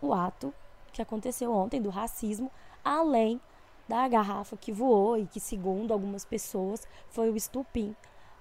[0.00, 0.50] o ato
[0.94, 2.50] que aconteceu ontem do racismo,
[2.82, 3.38] além
[3.86, 7.94] da garrafa que voou e que, segundo algumas pessoas, foi o estupim.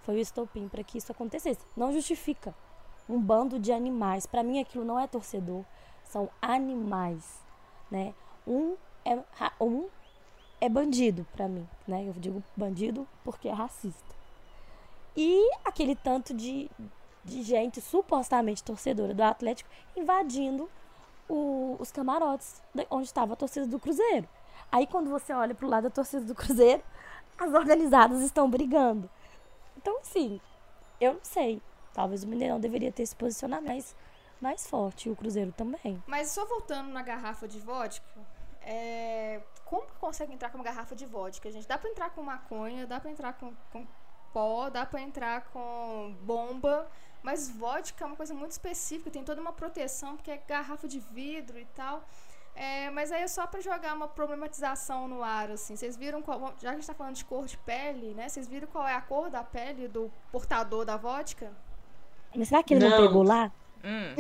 [0.04, 1.66] Foi o estupim para que isso acontecesse.
[1.76, 2.54] Não justifica
[3.08, 4.26] um bando de animais.
[4.26, 5.64] Para mim, aquilo não é torcedor,
[6.04, 7.42] são animais,
[7.90, 8.14] né?
[8.46, 9.18] Um é
[9.62, 9.88] um
[10.62, 12.08] é bandido para mim, né?
[12.08, 14.14] Eu digo bandido porque é racista.
[15.16, 16.70] E aquele tanto de,
[17.24, 20.70] de gente supostamente torcedora do Atlético invadindo
[21.30, 24.28] o- os camarotes onde estava a torcida do Cruzeiro.
[24.72, 26.82] Aí quando você olha pro lado da torcida do Cruzeiro,
[27.38, 29.10] as organizadas estão brigando.
[29.84, 30.40] Então, assim,
[31.00, 31.62] eu não sei.
[31.94, 33.94] Talvez o Mineirão deveria ter se posicionado mais,
[34.42, 36.02] mais forte, e o Cruzeiro também.
[36.08, 38.20] Mas só voltando na garrafa de vodka,
[38.62, 41.68] é, como que consegue entrar com uma garrafa de vodka, gente?
[41.68, 43.86] Dá pra entrar com maconha, dá pra entrar com, com
[44.32, 46.90] pó, dá pra entrar com bomba,
[47.22, 51.00] mas vodka é uma coisa muito específica, tem toda uma proteção, porque é garrafa de
[51.00, 52.08] vidro e tal.
[52.56, 55.76] É, mas aí é só pra jogar uma problematização no ar, assim.
[55.76, 56.40] Vocês viram qual.
[56.60, 58.30] Já que a gente tá falando de cor de pele, né?
[58.30, 61.52] Vocês viram qual é a cor da pele do portador da vodka?
[62.36, 63.08] Mas será que ele não, Não.
[63.08, 63.52] pegou lá?
[63.84, 64.16] Hum,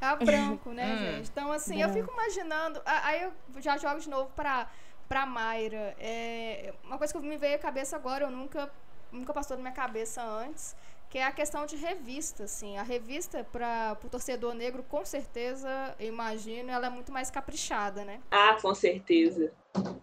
[0.00, 0.98] É branco, né, Hum.
[0.98, 1.30] gente?
[1.30, 2.06] Então, assim, eu Branco.
[2.08, 2.80] fico imaginando.
[2.86, 4.68] a- Aí eu já jogo de novo pra,
[5.08, 5.94] pra Mayra.
[5.98, 8.70] É, uma coisa que me veio à cabeça agora, eu nunca,
[9.12, 10.76] nunca passou na minha cabeça antes,
[11.08, 12.76] que é a questão de revista, assim.
[12.76, 18.04] A revista para o torcedor negro, com certeza, eu imagino, ela é muito mais caprichada,
[18.04, 18.20] né?
[18.30, 19.52] Ah, com certeza.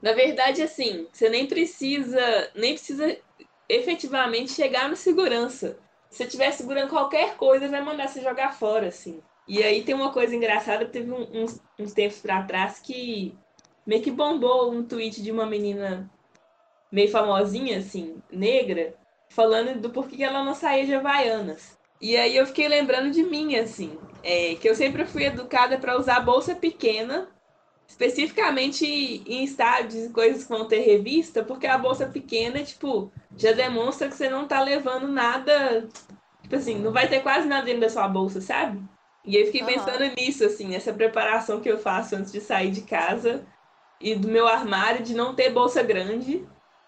[0.02, 3.18] Na verdade, assim, você nem precisa, nem precisa
[3.70, 5.78] efetivamente chegar no segurança.
[6.10, 9.22] Se estiver segurando qualquer coisa, vai mandar você jogar fora, assim.
[9.48, 13.38] E aí tem uma coisa engraçada, teve um- uns, uns tempos pra trás que
[13.86, 16.10] meio que bombou um tweet de uma menina
[16.92, 18.96] meio famosinha, assim, negra,
[19.30, 21.78] falando do porquê ela não saía de Havaianas.
[22.00, 25.98] E aí eu fiquei lembrando de mim, assim, é, que eu sempre fui educada para
[25.98, 27.30] usar bolsa pequena
[27.88, 33.52] especificamente em estádios e coisas que vão ter revista, porque a bolsa pequena, tipo, já
[33.52, 35.88] demonstra que você não tá levando nada,
[36.42, 38.84] tipo assim, não vai ter quase nada dentro da sua bolsa, sabe?
[39.24, 39.74] E eu fiquei Aham.
[39.74, 43.46] pensando nisso, assim, essa preparação que eu faço antes de sair de casa
[44.00, 46.46] e do meu armário de não ter bolsa grande,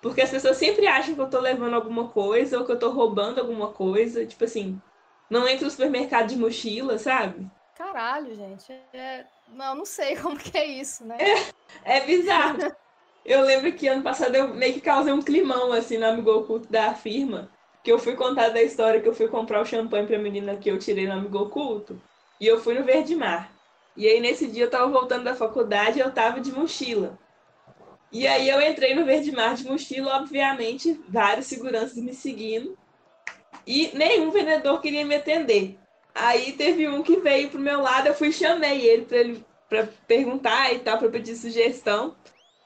[0.08, 2.90] porque as pessoas sempre acham que eu tô levando alguma coisa ou que eu tô
[2.90, 4.82] roubando alguma coisa, tipo assim,
[5.30, 7.48] não entro no supermercado de mochila, sabe?
[7.78, 8.72] Caralho, gente.
[8.94, 9.26] É...
[9.50, 11.18] Não, não sei como que é isso, né?
[11.84, 12.76] É bizarro.
[13.26, 16.72] Eu lembro que ano passado eu meio que causei um climão assim no amigo oculto
[16.72, 17.52] da firma.
[17.84, 20.70] Que eu fui contar da história que eu fui comprar o champanhe pra menina que
[20.70, 22.02] eu tirei no amigo oculto.
[22.40, 23.52] E eu fui no Verde Mar.
[23.96, 27.18] E aí nesse dia eu tava voltando da faculdade e eu tava de mochila.
[28.12, 32.78] E aí eu entrei no Verde Mar de mochila, obviamente, vários seguranças me seguindo.
[33.66, 35.78] E nenhum vendedor queria me atender.
[36.16, 39.88] Aí teve um que veio pro meu lado, eu fui chamei ele pra ele para
[40.08, 42.16] perguntar e tal, para pedir sugestão.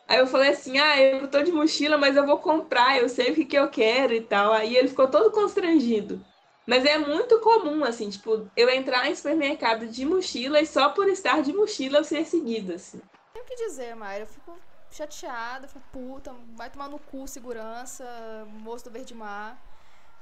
[0.07, 3.31] Aí eu falei assim: "Ah, eu tô de mochila, mas eu vou comprar, eu sei
[3.31, 4.53] o que que eu quero e tal".
[4.53, 6.23] Aí ele ficou todo constrangido.
[6.67, 11.09] Mas é muito comum assim, tipo, eu entrar em supermercado de mochila e só por
[11.09, 13.01] estar de mochila eu ser seguida assim.
[13.33, 14.57] Tenho que dizer, Mayra, eu fico
[14.95, 18.05] chateada, fico puta, vai tomar no cu segurança,
[18.47, 19.57] moço do Verde Mar.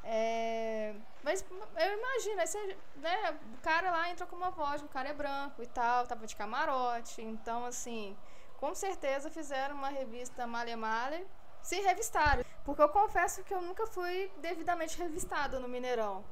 [0.03, 1.43] É, mas
[1.77, 5.61] eu imagino, aí né, o cara lá entrou com uma voz, o cara é branco
[5.61, 8.15] e tal, tava de camarote, então assim,
[8.57, 11.27] com certeza fizeram uma revista Male Male,
[11.61, 16.23] se revistaram, porque eu confesso que eu nunca fui devidamente revistada no Mineirão.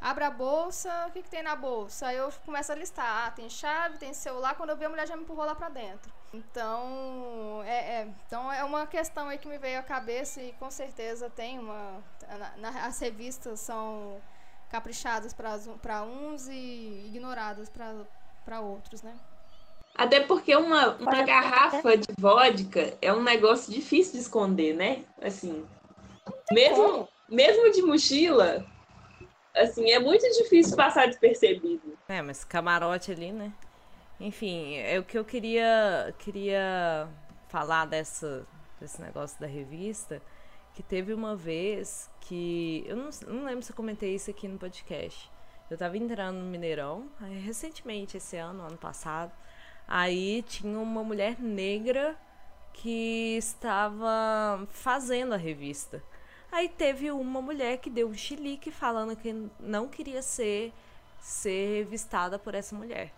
[0.00, 2.08] Abra a bolsa, o que, que tem na bolsa?
[2.08, 5.08] Aí eu começo a listar, ah, tem chave, tem celular, quando eu vi a mulher
[5.08, 6.12] já me empurrou lá pra dentro.
[6.32, 10.70] Então é, é, então é uma questão aí que me veio à cabeça e com
[10.70, 12.02] certeza tem uma.
[12.28, 14.20] Na, na, as revistas são
[14.70, 17.70] caprichadas para uns e ignoradas
[18.44, 19.14] para outros, né?
[19.94, 25.04] Até porque uma, uma garrafa de vodka é um negócio difícil de esconder, né?
[25.22, 25.66] Assim,
[26.52, 28.66] mesmo, mesmo de mochila,
[29.54, 31.96] assim, é muito difícil passar despercebido.
[32.08, 33.50] É, mas camarote ali, né?
[34.18, 37.08] Enfim, é o que eu queria queria
[37.48, 38.46] falar dessa
[38.80, 40.20] desse negócio da revista,
[40.74, 44.58] que teve uma vez que eu não, não lembro se eu comentei isso aqui no
[44.58, 45.30] podcast.
[45.70, 47.10] Eu tava entrando no Mineirão,
[47.44, 49.32] recentemente esse ano, ano passado.
[49.88, 52.16] Aí tinha uma mulher negra
[52.72, 56.02] que estava fazendo a revista.
[56.52, 60.72] Aí teve uma mulher que deu um chilique falando que não queria ser
[61.18, 63.12] ser revistada por essa mulher.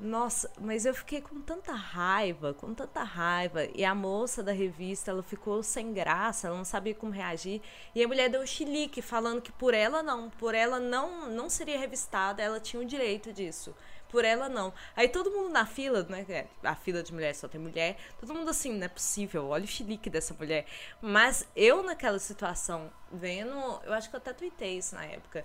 [0.00, 3.66] Nossa, mas eu fiquei com tanta raiva, com tanta raiva.
[3.74, 7.60] E a moça da revista, ela ficou sem graça, ela não sabia como reagir.
[7.94, 11.50] E a mulher deu um chilique falando que por ela não, por ela não, não
[11.50, 13.76] seria revistada, ela tinha o direito disso.
[14.08, 14.72] Por ela não.
[14.96, 16.24] Aí todo mundo na fila, né?
[16.30, 17.98] É, a fila de mulher só tem mulher.
[18.18, 19.48] Todo mundo assim, não é possível.
[19.48, 20.64] Olha o chilique dessa mulher.
[21.02, 25.44] Mas eu naquela situação, vendo, eu acho que eu até tuitei isso na época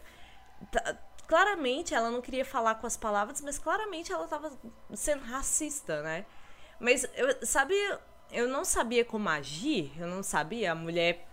[1.27, 4.51] claramente ela não queria falar com as palavras, mas claramente ela estava
[4.93, 6.25] sendo racista, né?
[6.79, 7.99] Mas eu sabia,
[8.31, 11.25] eu não sabia como agir, eu não sabia, a mulher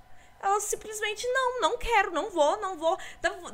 [0.42, 2.98] ela simplesmente não, não quero, não vou, não vou.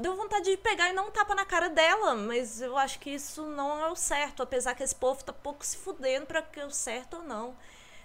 [0.01, 3.11] Deu vontade de pegar e não um tapa na cara dela, mas eu acho que
[3.11, 6.59] isso não é o certo, apesar que esse povo tá pouco se fudendo para que
[6.59, 7.55] é o certo ou não.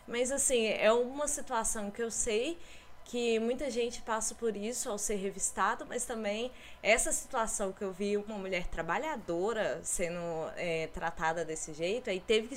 [0.06, 2.60] Mas assim, é uma situação que eu sei
[3.06, 6.52] que muita gente passa por isso ao ser revistado, mas também
[6.82, 10.20] essa situação que eu vi uma mulher trabalhadora sendo
[10.56, 12.56] é, tratada desse jeito, aí teve que,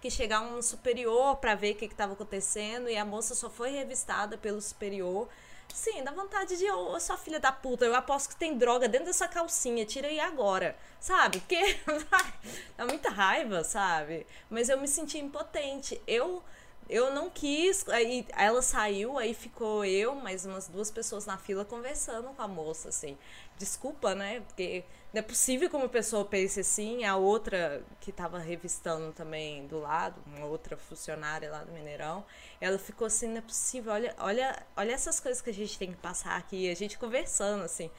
[0.00, 3.70] que chegar um superior para ver o que estava acontecendo e a moça só foi
[3.70, 5.28] revistada pelo superior.
[5.72, 8.88] Sim, dá vontade de, ô, oh, sua filha da puta, eu aposto que tem droga
[8.88, 11.40] dentro dessa calcinha, tira aí agora, sabe?
[11.40, 11.78] Porque
[12.76, 14.26] dá muita raiva, sabe?
[14.50, 16.00] Mas eu me senti impotente.
[16.06, 16.42] Eu
[16.88, 21.64] eu não quis, aí ela saiu, aí ficou eu, mais umas duas pessoas na fila
[21.64, 23.16] conversando com a moça, assim.
[23.56, 24.40] Desculpa, né?
[24.40, 29.66] Porque não é possível que uma pessoa pense assim, a outra que estava revistando também
[29.66, 32.24] do lado, uma outra funcionária lá do Mineirão,
[32.60, 35.92] ela ficou assim, não é possível, olha, olha, olha essas coisas que a gente tem
[35.92, 37.90] que passar aqui, a gente conversando, assim,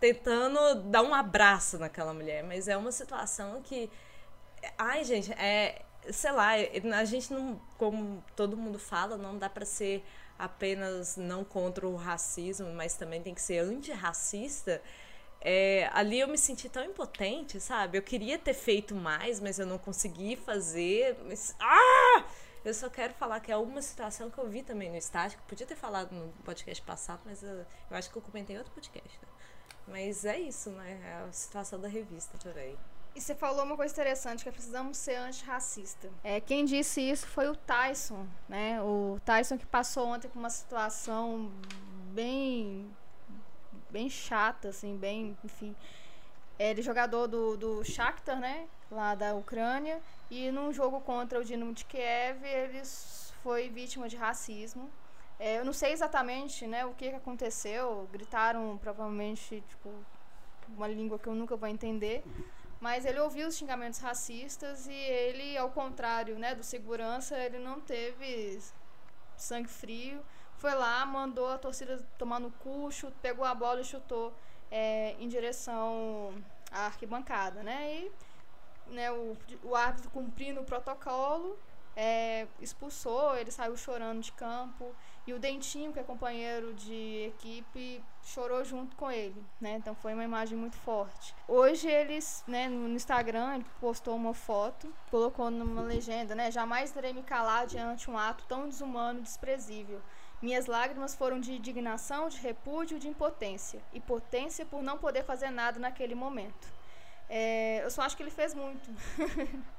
[0.00, 3.90] tentando dar um abraço naquela mulher, mas é uma situação que.
[4.78, 6.52] Ai, gente, é, sei lá,
[6.98, 10.04] a gente não, como todo mundo fala, não dá para ser
[10.38, 14.82] apenas não contra o racismo, mas também tem que ser antirracista.
[15.40, 17.98] É, ali eu me senti tão impotente, sabe?
[17.98, 21.16] Eu queria ter feito mais, mas eu não consegui fazer.
[21.26, 22.24] Mas, ah!
[22.64, 25.66] Eu só quero falar que é uma situação que eu vi também no estágio, podia
[25.66, 29.18] ter falado no podcast passado, mas eu, eu acho que eu comentei outro podcast.
[29.20, 29.28] Né?
[29.88, 31.00] Mas é isso, né?
[31.04, 32.78] É a situação da revista também.
[33.14, 36.10] E você falou uma coisa interessante, que é precisamos ser antirracista.
[36.24, 38.80] É, quem disse isso foi o Tyson, né?
[38.82, 41.52] O Tyson que passou ontem por uma situação
[42.14, 42.90] bem
[43.90, 45.76] bem chata, assim, bem, enfim.
[46.58, 48.66] Ele é jogador do, do Shakhtar, né?
[48.90, 50.00] Lá da Ucrânia.
[50.30, 52.82] E num jogo contra o Dinamo de Kiev, ele
[53.42, 54.88] foi vítima de racismo.
[55.38, 58.08] É, eu não sei exatamente né, o que, que aconteceu.
[58.12, 59.90] Gritaram, provavelmente, tipo,
[60.68, 62.22] uma língua que eu nunca vou entender.
[62.82, 67.80] Mas ele ouviu os xingamentos racistas e ele, ao contrário né, do segurança, ele não
[67.80, 68.60] teve
[69.36, 70.20] sangue frio.
[70.56, 74.34] Foi lá, mandou a torcida tomar no cu, chute, pegou a bola e chutou
[74.68, 76.34] é, em direção
[76.72, 77.62] à arquibancada.
[77.62, 77.98] Né?
[77.98, 78.12] E
[78.88, 81.56] né, o, o árbitro cumprindo o protocolo,
[81.94, 84.92] é, expulsou, ele saiu chorando de campo.
[85.26, 89.76] E o Dentinho, que é companheiro de equipe, chorou junto com ele, né?
[89.76, 91.34] Então foi uma imagem muito forte.
[91.46, 96.50] Hoje eles, né, no Instagram, ele postou uma foto, colocou numa legenda, né?
[96.50, 100.02] Jamais terei me calar diante um ato tão desumano e desprezível.
[100.42, 103.80] Minhas lágrimas foram de indignação, de repúdio, de impotência.
[103.94, 106.66] Impotência por não poder fazer nada naquele momento.
[107.28, 108.90] É, eu só acho que ele fez muito.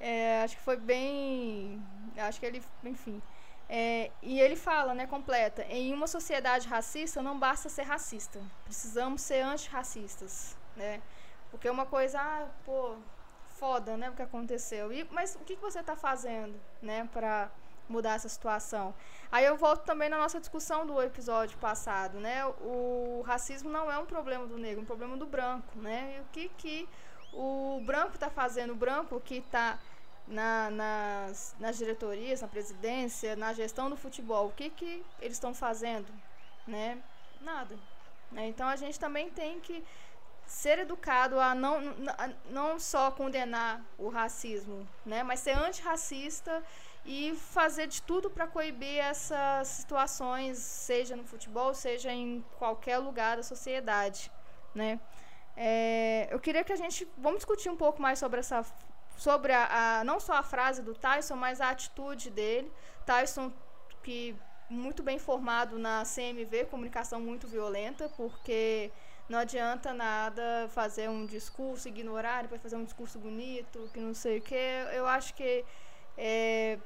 [0.00, 1.82] É, acho que foi bem.
[2.18, 2.62] Acho que ele.
[2.82, 3.22] Enfim.
[3.68, 9.22] É, e ele fala, né, completa: em uma sociedade racista não basta ser racista, precisamos
[9.22, 11.00] ser antirracistas, né?
[11.50, 12.96] Porque é uma coisa, ah, pô,
[13.46, 14.92] foda, né, o que aconteceu.
[14.92, 17.50] E, mas o que, você está fazendo, né, para
[17.88, 18.94] mudar essa situação?
[19.30, 22.44] Aí eu volto também na nossa discussão do episódio passado, né?
[22.60, 26.16] O racismo não é um problema do negro, é um problema do branco, né?
[26.18, 26.88] E o que que
[27.32, 28.72] o branco está fazendo?
[28.72, 29.78] O branco que está
[30.26, 35.54] na, nas, nas diretorias, na presidência, na gestão do futebol, o que que eles estão
[35.54, 36.08] fazendo,
[36.66, 37.02] né?
[37.40, 37.78] Nada.
[38.32, 38.48] Né?
[38.48, 39.84] Então a gente também tem que
[40.46, 41.78] ser educado a não,
[42.18, 46.62] a não só condenar o racismo, né, mas ser antirracista
[47.04, 53.36] e fazer de tudo para coibir essas situações, seja no futebol, seja em qualquer lugar
[53.36, 54.30] da sociedade,
[54.74, 55.00] né.
[55.56, 58.64] É, eu queria que a gente vamos discutir um pouco mais sobre essa
[59.16, 62.70] sobre a, a, não só a frase do Tyson, mas a atitude dele.
[63.06, 63.52] Tyson
[64.02, 64.36] que
[64.68, 68.90] muito bem formado na CMV, comunicação muito violenta, porque
[69.28, 74.38] não adianta nada fazer um discurso, ignorar, depois fazer um discurso bonito, que não sei
[74.38, 74.54] o que.
[74.92, 75.64] Eu acho que
[76.16, 76.78] é,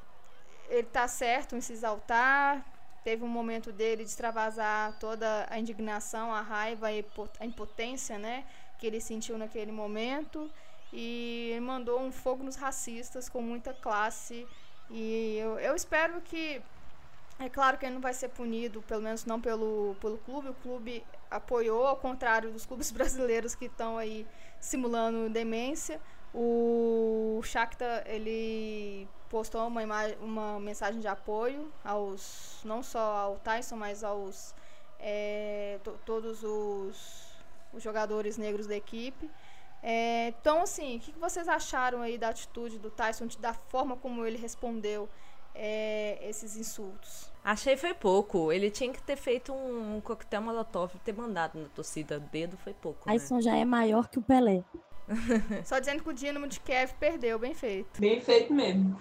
[0.68, 2.64] ele está certo em se exaltar.
[3.02, 6.88] Teve um momento dele de extravasar toda a indignação, a raiva,
[7.40, 8.44] a impotência, né?
[8.78, 10.50] Que ele sentiu naquele momento.
[10.92, 14.46] E mandou um fogo nos racistas com muita classe.
[14.90, 16.62] E eu, eu espero que
[17.38, 20.48] é claro que ele não vai ser punido, pelo menos não pelo, pelo clube.
[20.48, 24.26] O clube apoiou, ao contrário dos clubes brasileiros que estão aí
[24.60, 26.00] simulando demência.
[26.34, 29.82] O Shakhtar, ele postou uma,
[30.20, 34.54] uma mensagem de apoio aos não só ao Tyson, mas aos
[34.98, 37.26] é, todos os,
[37.72, 39.30] os, jogadores negros da equipe.
[39.82, 44.24] É, então, assim, o que vocês acharam aí da atitude do Tyson, da forma como
[44.26, 45.08] ele respondeu
[45.54, 47.30] é, esses insultos.
[47.44, 48.52] Achei foi pouco.
[48.52, 52.18] Ele tinha que ter feito um coquetel molotov ter mandado na torcida.
[52.20, 53.06] Dedo foi pouco.
[53.06, 53.42] Tyson né?
[53.42, 54.62] já é maior que o Pelé.
[55.64, 58.00] Só dizendo que o Dínamo de Kiev perdeu, bem feito.
[58.00, 58.98] Bem feito mesmo.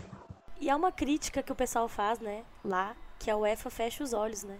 [0.59, 4.13] E é uma crítica que o pessoal faz, né, lá, que a UEFA fecha os
[4.13, 4.57] olhos, né,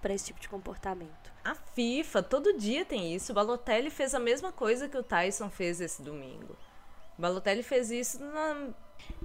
[0.00, 1.30] para esse tipo de comportamento.
[1.44, 3.32] A FIFA, todo dia tem isso.
[3.32, 6.56] O Balotelli fez a mesma coisa que o Tyson fez esse domingo.
[7.18, 8.70] O Balotelli fez isso na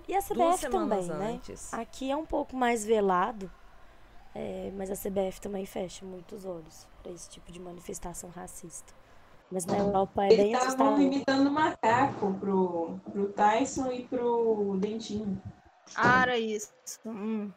[0.08, 1.34] e a CBF também, né?
[1.34, 1.72] antes.
[1.72, 1.82] né?
[1.82, 3.52] Aqui é um pouco mais velado,
[4.34, 8.94] é, mas a CBF também fecha muitos olhos para esse tipo de manifestação racista.
[9.52, 10.86] Mas na Europa é Eles bem assustador.
[10.86, 15.42] estavam imitando macaco pro, pro Tyson e pro Dentinho.
[15.96, 16.74] Ah, era isso.
[17.06, 17.52] Hum.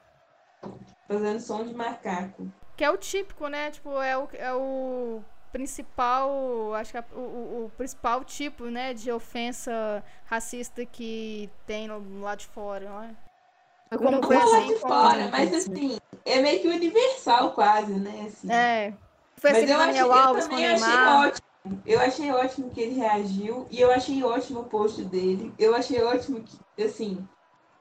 [1.07, 2.47] Fazendo som de macaco.
[2.79, 3.73] Que é o típico, né?
[3.73, 5.21] Tipo, é o, é o
[5.51, 11.89] principal, acho que é o, o, o, principal tipo, né, de ofensa racista que tem
[11.89, 13.97] no lado de fora, não é?
[13.97, 18.27] Como não assim, de fora, mas assim, é meio que universal quase, né?
[18.29, 18.53] Assim.
[18.53, 18.95] É.
[19.35, 21.83] Foi assim mas eu, achei, Alves eu também achei ótimo.
[21.85, 25.53] Eu achei ótimo que ele reagiu e eu achei ótimo o post dele.
[25.59, 27.27] Eu achei ótimo que, assim,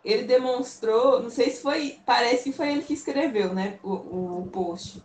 [0.07, 4.47] ele demonstrou, não sei se foi, parece que foi ele que escreveu, né, o, o
[4.47, 5.03] post.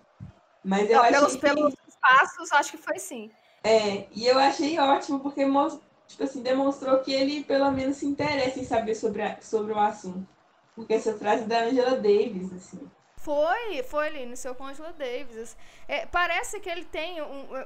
[0.65, 1.41] Mas eu não, achei pelos, que...
[1.41, 3.29] pelos passos, acho que foi sim.
[3.65, 5.45] É, e eu achei ótimo, porque
[6.07, 9.79] tipo assim, demonstrou que ele pelo menos se interessa em saber sobre, a, sobre o
[9.79, 10.27] assunto.
[10.77, 12.89] Porque essa frase da Angela Davis, assim.
[13.17, 15.57] Foi, foi ali no seu com Angela Davis.
[15.89, 17.65] É, parece que ele tem um.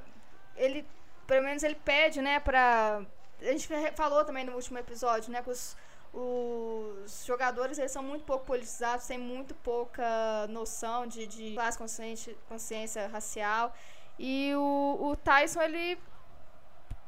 [0.56, 0.86] Ele,
[1.26, 3.02] pelo menos ele pede, né, pra.
[3.40, 5.76] A gente falou também no último episódio, né, que os,
[6.18, 12.34] os jogadores eles são muito pouco politizados, têm muito pouca noção de, de classe consciência,
[12.48, 13.74] consciência racial.
[14.18, 15.98] E o, o Tyson, ele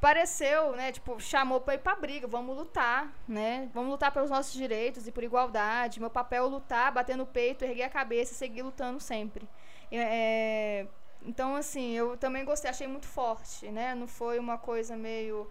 [0.01, 3.69] pareceu, né, tipo, chamou para ir pra briga, vamos lutar, né?
[3.75, 6.01] Vamos lutar pelos nossos direitos e por igualdade.
[6.01, 9.49] Meu papel é lutar, bater no peito, erguer a cabeça e seguir lutando sempre.
[9.91, 10.87] É,
[11.23, 13.95] então, assim, eu também gostei, achei muito forte, né?
[13.95, 15.49] Não foi uma coisa meio.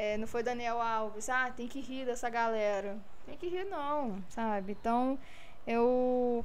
[0.00, 2.96] É, não foi Daniel Alves, ah, tem que rir dessa galera.
[3.26, 4.70] Tem que rir, não, sabe?
[4.80, 5.18] Então,
[5.66, 6.44] eu.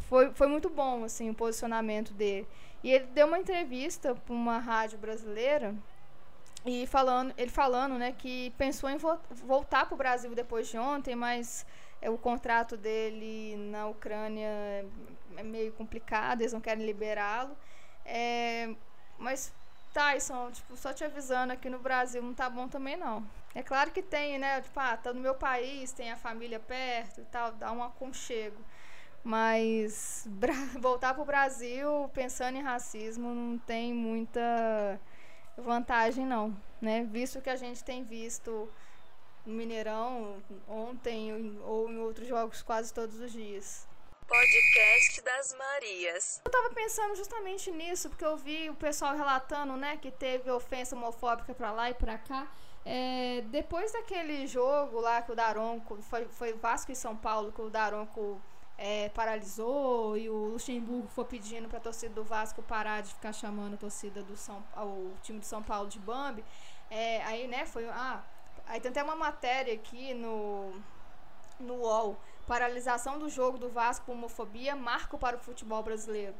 [0.00, 2.44] Foi, foi muito bom, assim, o posicionamento dele.
[2.82, 5.76] E ele deu uma entrevista para uma rádio brasileira
[6.66, 10.76] e falando, ele falando, né, que pensou em vo voltar para o Brasil depois de
[10.76, 11.64] ontem, mas
[12.02, 14.84] é, o contrato dele na Ucrânia
[15.36, 17.56] é meio complicado, eles não querem liberá-lo.
[18.04, 18.74] É,
[19.16, 19.54] mas
[19.98, 23.26] Tyson, tipo, só te avisando aqui no Brasil não tá bom também não.
[23.52, 24.60] É claro que tem, né?
[24.60, 28.56] Tipo, ah, tá no meu país, tem a família perto e tal, dá um aconchego.
[29.24, 30.24] Mas
[30.78, 35.00] voltar para o Brasil pensando em racismo não tem muita
[35.56, 36.56] vantagem, não.
[36.80, 37.02] Né?
[37.02, 38.68] Visto que a gente tem visto
[39.44, 40.36] no Mineirão
[40.68, 43.88] ontem ou em outros jogos quase todos os dias.
[44.28, 46.42] Podcast das Marias.
[46.44, 50.94] Eu tava pensando justamente nisso, porque eu vi o pessoal relatando, né, que teve ofensa
[50.94, 52.46] homofóbica pra lá e pra cá.
[52.84, 57.62] É, depois daquele jogo lá que o Daronco, foi, foi Vasco e São Paulo, que
[57.62, 58.38] o Daronco
[58.76, 63.74] é, paralisou e o Luxemburgo foi pedindo pra torcida do Vasco parar de ficar chamando
[63.74, 66.44] a torcida do São o time de São Paulo de Bambi.
[66.90, 67.88] É, aí, né, foi.
[67.88, 68.22] Ah,
[68.66, 70.74] aí tem até uma matéria aqui no,
[71.58, 72.18] no UOL
[72.48, 76.34] Paralisação do jogo do Vasco por homofobia, marco para o futebol brasileiro.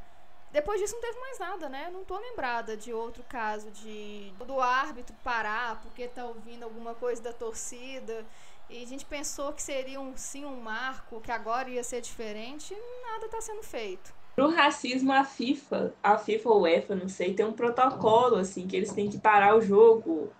[0.51, 1.91] Depois disso não teve mais nada, né?
[1.93, 7.21] Não tô lembrada de outro caso de do árbitro parar porque tá ouvindo alguma coisa
[7.21, 8.25] da torcida.
[8.67, 12.75] E a gente pensou que seria um sim um marco, que agora ia ser diferente,
[13.03, 14.11] nada está sendo feito.
[14.35, 18.75] Pro racismo, a FIFA, a FIFA ou UEFA, não sei, tem um protocolo assim que
[18.75, 20.31] eles têm que parar o jogo,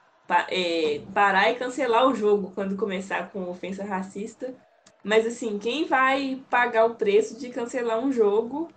[0.49, 4.55] é, parar e cancelar o jogo quando começar com ofensa racista
[5.03, 8.71] mas assim, quem vai pagar o preço de cancelar um jogo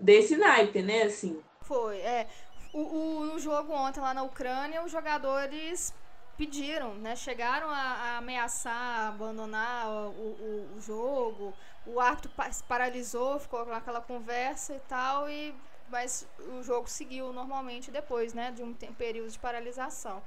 [0.00, 1.02] desse naipe, né?
[1.02, 1.42] Assim.
[1.62, 2.26] Foi, é.
[2.72, 5.94] O, o, jogo ontem lá na Ucrânia, os jogadores
[6.36, 7.16] pediram, né?
[7.16, 11.54] Chegaram a, a ameaçar abandonar o, o, o, jogo.
[11.86, 12.30] O árbitro
[12.68, 15.54] paralisou, ficou naquela conversa e tal, e
[15.90, 18.50] mas o jogo seguiu normalmente depois, né?
[18.52, 20.22] De um período de paralisação.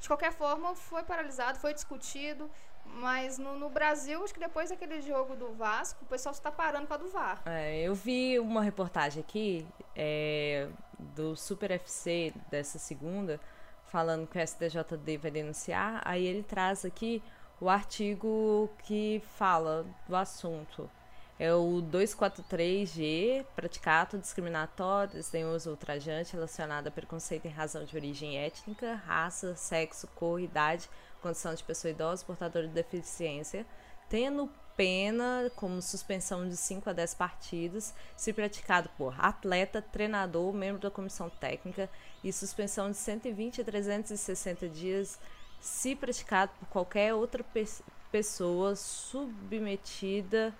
[0.00, 2.50] De qualquer forma, foi paralisado, foi discutido.
[2.94, 6.86] Mas no, no, Brasil, acho que depois daquele jogo do Vasco, o pessoal está parando
[6.86, 7.42] para do VAR.
[7.46, 10.68] É, eu vi uma reportagem aqui é,
[10.98, 13.40] do Super FC dessa segunda,
[13.86, 16.02] falando que o STJD vai denunciar.
[16.04, 17.22] Aí ele traz aqui
[17.60, 20.90] o artigo que fala do assunto.
[21.38, 28.96] É o 243G, praticato discriminatório, desdenhoso ultrajante relacionado a preconceito em razão de origem étnica,
[29.06, 30.90] raça, sexo, cor, idade,
[31.22, 33.66] condição de pessoa idosa, portadora de deficiência,
[34.08, 40.80] tendo pena como suspensão de 5 a 10 partidas, se praticado por atleta, treinador, membro
[40.80, 41.90] da comissão técnica,
[42.22, 45.18] e suspensão de 120 a 360 dias,
[45.60, 47.66] se praticado por qualquer outra pe
[48.10, 50.54] pessoa submetida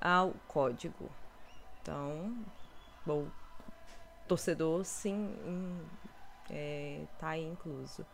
[0.00, 1.10] ao código.
[1.82, 2.36] Então,
[3.04, 3.26] bom,
[4.28, 5.34] torcedor sim,
[6.50, 8.06] é, tá incluso.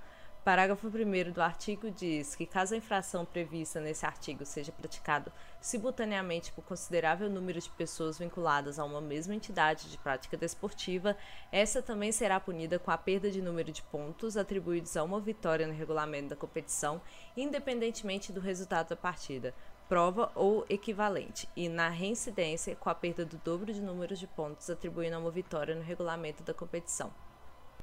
[0.45, 6.51] Parágrafo 1 do artigo diz que, caso a infração prevista nesse artigo seja praticada simultaneamente
[6.51, 11.17] por considerável número de pessoas vinculadas a uma mesma entidade de prática desportiva,
[11.53, 15.65] essa também será punida com a perda de número de pontos atribuídos a uma vitória
[15.65, 17.01] no regulamento da competição,
[17.37, 19.55] independentemente do resultado da partida,
[19.89, 24.69] prova ou equivalente, e na reincidência com a perda do dobro de número de pontos
[24.69, 27.13] atribuindo a uma vitória no regulamento da competição.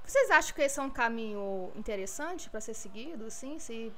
[0.09, 3.59] Vocês acham que esse é um caminho interessante para ser seguido, sim?
[3.59, 3.93] Se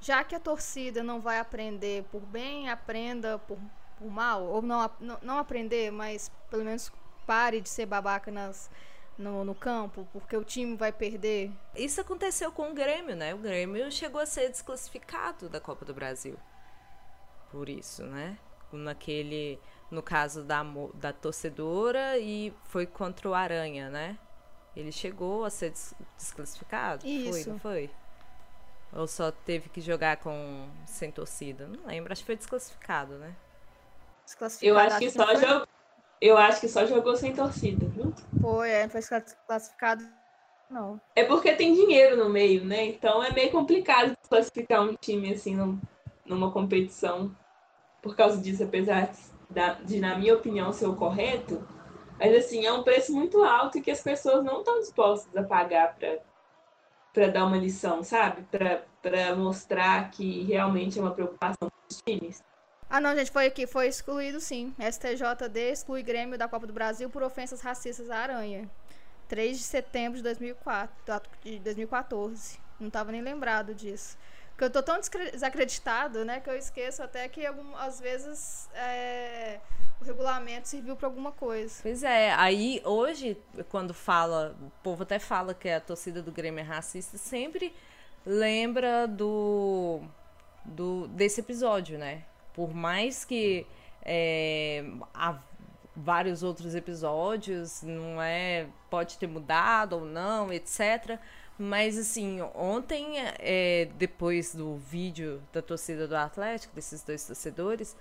[0.00, 3.58] já que a torcida não vai aprender por bem, aprenda por,
[3.98, 6.90] por mal, ou não, não, não aprender, mas pelo menos
[7.26, 8.70] pare de ser babaca nas,
[9.18, 11.52] no, no, campo, porque o time vai perder.
[11.76, 13.34] Isso aconteceu com o Grêmio, né?
[13.34, 16.38] O Grêmio chegou a ser desclassificado da Copa do Brasil.
[17.50, 18.38] Por isso, né?
[18.72, 19.60] Naquele.
[19.90, 20.64] No caso da,
[20.94, 24.18] da torcedora e foi contra o Aranha, né?
[24.78, 25.72] Ele chegou a ser
[26.16, 27.04] desclassificado?
[27.04, 27.42] Isso.
[27.42, 27.90] Foi, não foi?
[28.92, 31.66] Ou só teve que jogar com sem torcida?
[31.66, 33.34] Não lembro, acho que foi desclassificado, né?
[34.24, 34.78] Desclassificado.
[34.78, 35.68] Eu acho que só jogou.
[36.20, 38.14] Eu acho que só jogou sem torcida, viu?
[38.40, 39.00] Foi, é, foi
[39.48, 40.08] classificado.
[40.70, 41.00] Não.
[41.16, 42.86] É porque tem dinheiro no meio, né?
[42.86, 45.80] Então é meio complicado classificar um time assim num,
[46.24, 47.34] numa competição
[48.00, 49.10] por causa disso, apesar
[49.50, 51.66] de, de, na minha opinião, ser o correto
[52.18, 55.42] mas assim, é um preço muito alto e que as pessoas não estão dispostas a
[55.46, 55.96] pagar
[57.12, 58.44] para dar uma lição, sabe?
[59.00, 62.42] Para mostrar que realmente é uma preocupação dos times.
[62.90, 64.74] Ah, não, gente, foi aqui, foi excluído sim.
[64.78, 68.68] STJD exclui Grêmio da Copa do Brasil por ofensas racistas à aranha.
[69.28, 70.90] 3 de setembro de 2004,
[71.44, 72.58] de 2014.
[72.80, 74.16] Não estava nem lembrado disso.
[74.58, 77.46] Porque eu tô tão desacreditado, né, que eu esqueço até que
[77.76, 79.60] às vezes é,
[80.00, 81.78] o regulamento serviu para alguma coisa.
[81.80, 86.58] Pois é, aí hoje, quando fala, o povo até fala que a torcida do Grêmio
[86.58, 87.72] é racista, sempre
[88.26, 90.00] lembra do,
[90.64, 92.24] do desse episódio, né?
[92.52, 93.64] Por mais que
[94.02, 94.84] é,
[95.14, 95.38] há
[95.94, 101.20] vários outros episódios, não é, pode ter mudado ou não, etc.
[101.58, 107.96] Mas assim, ontem, é, depois do vídeo da torcida do Atlético, desses dois torcedores,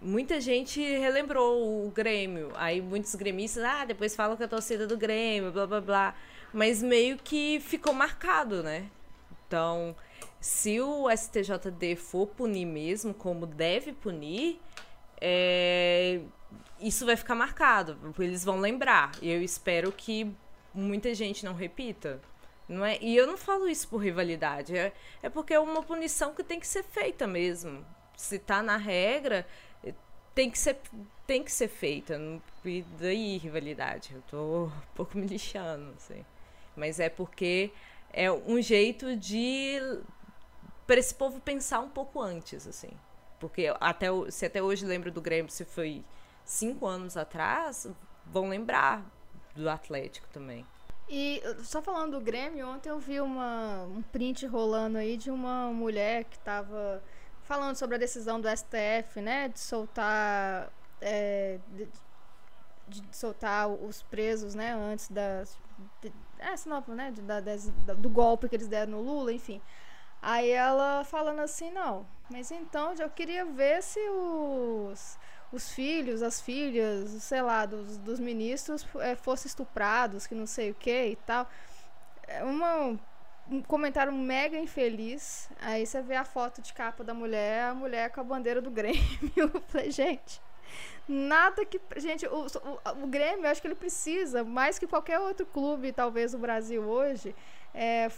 [0.00, 2.52] muita gente relembrou o Grêmio.
[2.54, 6.14] Aí muitos gremistas, ah, depois falam que a torcida do Grêmio, blá blá blá.
[6.52, 8.88] Mas meio que ficou marcado, né?
[9.46, 9.96] Então,
[10.40, 14.60] se o STJD for punir mesmo, como deve punir,
[15.20, 16.20] é,
[16.80, 17.98] isso vai ficar marcado.
[18.18, 19.12] Eles vão lembrar.
[19.20, 20.32] E eu espero que
[20.72, 22.20] muita gente não repita.
[22.72, 22.98] Não é?
[23.00, 24.76] E eu não falo isso por rivalidade.
[24.76, 24.92] É,
[25.22, 27.84] é porque é uma punição que tem que ser feita mesmo.
[28.16, 29.46] Se tá na regra,
[30.34, 30.80] tem que ser,
[31.26, 32.18] tem que ser feita.
[32.64, 34.14] E daí rivalidade.
[34.14, 36.24] Eu tô um pouco me lixando, assim.
[36.74, 37.70] Mas é porque
[38.12, 39.78] é um jeito de
[40.86, 42.90] para esse povo pensar um pouco antes, assim.
[43.38, 46.04] Porque até, se até hoje lembra do Grêmio, se foi
[46.44, 47.86] cinco anos atrás,
[48.26, 49.04] vão lembrar
[49.54, 50.66] do Atlético também.
[51.14, 55.66] E só falando do Grêmio, ontem eu vi uma, um print rolando aí de uma
[55.66, 57.04] mulher que estava
[57.42, 61.86] falando sobre a decisão do STF, né, de soltar é, de,
[62.88, 65.58] de, soltar os presos, né, antes das
[66.00, 67.40] de, é, não, né, de, da,
[67.92, 69.60] do golpe que eles deram no Lula, enfim.
[70.22, 75.18] Aí ela falando assim, não, mas então eu queria ver se os
[75.52, 80.70] os filhos, as filhas, sei lá, dos, dos ministros é, fossem estuprados, que não sei
[80.70, 81.46] o que e tal.
[82.26, 82.98] É uma,
[83.50, 85.50] um comentário mega infeliz.
[85.60, 88.70] Aí você vê a foto de capa da mulher, a mulher com a bandeira do
[88.70, 89.02] Grêmio.
[89.36, 90.40] Eu falei, gente,
[91.06, 91.80] nada que.
[91.96, 95.92] Gente, o, o, o Grêmio, eu acho que ele precisa, mais que qualquer outro clube,
[95.92, 97.34] talvez, do Brasil hoje,
[97.74, 98.10] é,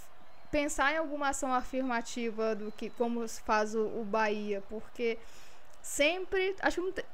[0.51, 5.19] pensar em alguma ação afirmativa do que como faz o, o Bahia, porque
[5.85, 7.05] sempre, acho que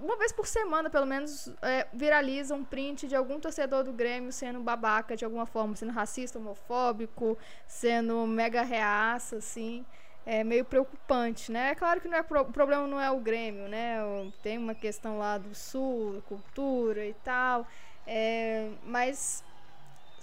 [0.00, 4.32] uma vez por semana, pelo menos, é, viraliza um print de algum torcedor do Grêmio
[4.32, 9.84] sendo babaca de alguma forma, sendo racista, homofóbico, sendo mega reaça, assim.
[10.26, 11.72] É meio preocupante, né?
[11.72, 13.98] É claro que não é pro, o problema não é o Grêmio, né?
[14.42, 17.66] Tem uma questão lá do Sul, cultura e tal.
[18.06, 19.44] É, mas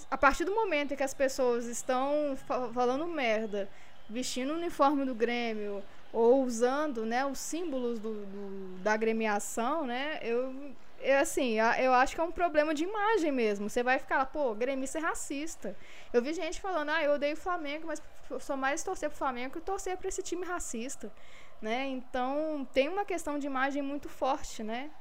[0.09, 2.35] a partir do momento em que as pessoas estão
[2.73, 3.69] falando merda,
[4.09, 5.83] vestindo o uniforme do Grêmio,
[6.13, 10.19] ou usando né, os símbolos do, do, da agremiação, né?
[10.21, 10.53] Eu,
[10.99, 13.69] eu, assim, eu acho que é um problema de imagem mesmo.
[13.69, 15.75] Você vai ficar, pô, gremista é racista.
[16.11, 18.01] Eu vi gente falando, ah, eu odeio o Flamengo, mas
[18.39, 21.11] sou mais torcer pro Flamengo que torcer para esse time racista,
[21.61, 21.87] né?
[21.87, 24.91] Então, tem uma questão de imagem muito forte, né?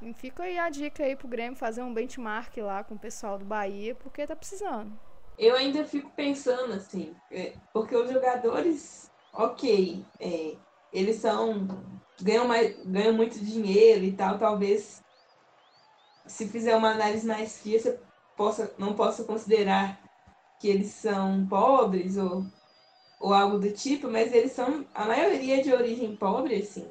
[0.00, 3.38] E fica aí a dica aí pro Grêmio fazer um benchmark lá com o pessoal
[3.38, 4.98] do Bahia, porque tá precisando.
[5.38, 10.56] Eu ainda fico pensando assim, é, porque os jogadores ok, é,
[10.92, 11.66] eles são
[12.20, 15.00] ganham, mais, ganham muito dinheiro e tal, talvez
[16.26, 18.00] se fizer uma análise mais fria, você
[18.36, 20.00] possa, não possa considerar
[20.60, 22.44] que eles são pobres ou,
[23.18, 26.88] ou algo do tipo, mas eles são a maioria de origem pobre, assim.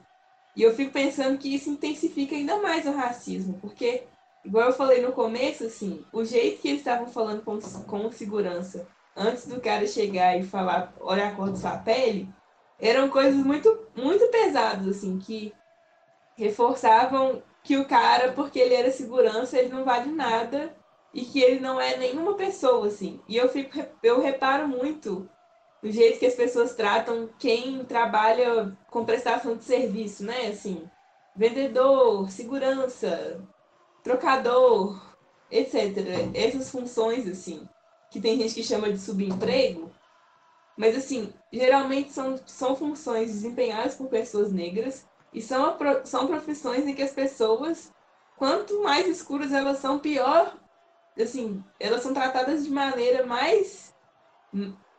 [0.56, 4.08] E eu fico pensando que isso intensifica ainda mais o racismo, porque,
[4.44, 8.88] igual eu falei no começo, assim, o jeito que eles estavam falando com, com segurança
[9.20, 12.30] antes do cara chegar e falar, olha a cor da sua pele,
[12.80, 15.54] eram coisas muito, muito pesadas, assim, que
[16.38, 20.74] reforçavam que o cara, porque ele era segurança, ele não vale nada
[21.14, 23.20] e que ele não é nenhuma pessoa, assim.
[23.28, 25.30] E eu fico, eu reparo muito
[25.84, 30.48] o jeito que as pessoas tratam quem trabalha com prestação de serviço, né?
[30.48, 30.90] Assim,
[31.36, 33.44] vendedor, segurança,
[34.02, 35.14] trocador,
[35.52, 35.98] etc.
[36.34, 37.68] Essas funções, assim
[38.10, 39.92] que tem gente que chama de subemprego,
[40.78, 46.96] mas assim, geralmente são, são funções desempenhadas por pessoas negras e são, são profissões em
[46.96, 47.92] que as pessoas,
[48.38, 50.58] quanto mais escuras elas são, pior,
[51.22, 53.94] assim, elas são tratadas de maneira mais,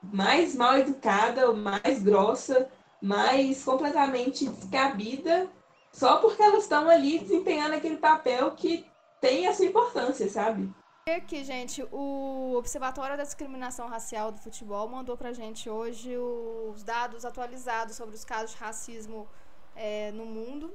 [0.03, 2.69] mais mal educada, mais grossa,
[3.01, 5.51] mais completamente descabida,
[5.93, 8.87] só porque elas estão ali desempenhando aquele papel que
[9.21, 10.71] tem a sua importância, sabe?
[11.17, 17.25] Aqui, gente, o Observatório da Discriminação Racial do Futebol mandou pra gente hoje os dados
[17.25, 19.29] atualizados sobre os casos de racismo
[19.75, 20.73] é, no mundo.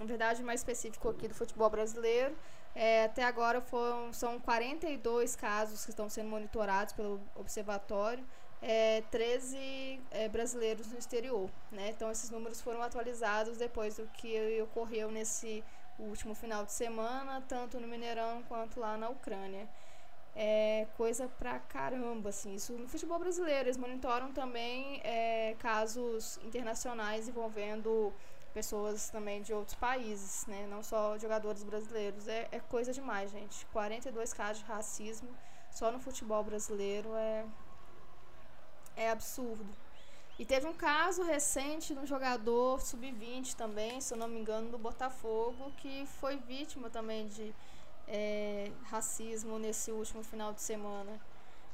[0.00, 2.34] Na verdade, mais específico aqui do futebol brasileiro.
[2.74, 8.26] É, até agora foram, são 42 casos que estão sendo monitorados pelo Observatório,
[8.62, 11.50] é, 13 é, brasileiros no exterior.
[11.70, 11.90] Né?
[11.90, 15.62] Então, esses números foram atualizados depois do que ocorreu nesse
[15.98, 19.68] o último final de semana, tanto no Mineirão quanto lá na Ucrânia.
[20.34, 22.54] É coisa pra caramba, assim.
[22.54, 23.68] Isso no futebol brasileiro.
[23.68, 28.12] Eles monitoram também é, casos internacionais envolvendo
[28.52, 30.66] pessoas também de outros países, né?
[30.68, 32.28] Não só jogadores brasileiros.
[32.28, 33.64] É, é coisa demais, gente.
[33.66, 35.28] 42 casos de racismo
[35.70, 37.44] só no futebol brasileiro é,
[38.96, 39.66] é absurdo.
[40.38, 44.70] E teve um caso recente de um jogador sub-20 também, se eu não me engano,
[44.70, 47.54] do Botafogo, que foi vítima também de
[48.06, 51.18] é, racismo nesse último final de semana.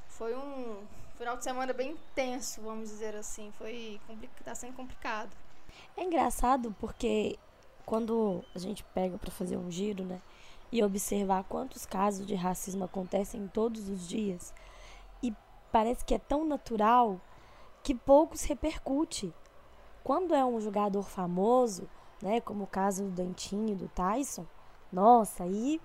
[0.07, 0.87] foi um
[1.17, 3.53] final de semana bem intenso, vamos dizer assim.
[3.59, 4.01] Foi
[4.45, 5.31] tá sendo complicado.
[5.97, 7.39] É engraçado porque
[7.85, 10.21] quando a gente pega para fazer um giro, né,
[10.71, 14.55] e observar quantos casos de racismo acontecem todos os dias,
[15.23, 15.35] e
[15.71, 17.21] parece que é tão natural
[17.83, 19.33] que poucos repercute.
[20.05, 21.89] Quando é um jogador famoso,
[22.23, 24.47] né, como o caso do Dentinho, do Tyson,
[24.93, 25.81] nossa, aí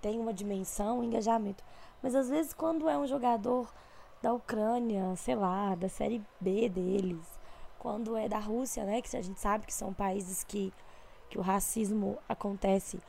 [0.00, 1.62] tem uma dimensão, um engajamento.
[2.02, 3.72] Mas às vezes quando é um jogador
[4.20, 7.40] da Ucrânia, sei lá, da série B deles,
[7.78, 10.72] quando é da Rússia, né, que a gente sabe que são países que,
[11.28, 13.00] que o racismo acontece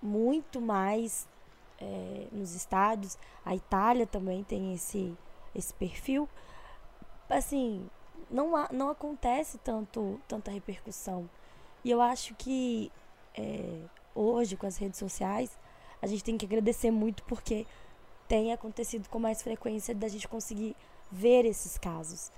[0.00, 1.28] muito mais
[1.78, 5.16] é, nos estádios, a Itália também tem esse,
[5.54, 6.28] esse perfil,
[7.32, 7.88] assim,
[8.30, 11.28] não, não acontece tanto, tanta repercussão.
[11.84, 12.92] E eu acho que
[13.36, 13.80] é,
[14.14, 15.58] hoje, com as redes sociais,
[16.00, 17.66] a gente tem que agradecer muito porque
[18.28, 20.76] tem acontecido com mais frequência da gente conseguir
[21.10, 22.30] ver esses casos.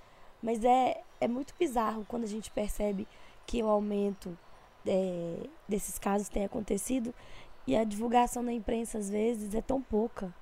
[0.43, 3.07] Mas é, é muito bizarro quando a gente percebe
[3.47, 4.37] que o aumento
[4.87, 7.15] é, desses casos tem acontecido
[7.67, 10.35] e a divulgação na imprensa às vezes é tão pouca.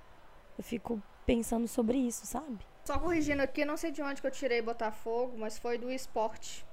[0.59, 2.72] Eu fico pensando sobre isso, sabe?
[2.85, 6.67] Só corrigindo aqui, não sei de onde que eu tirei Botafogo, mas foi do esporte.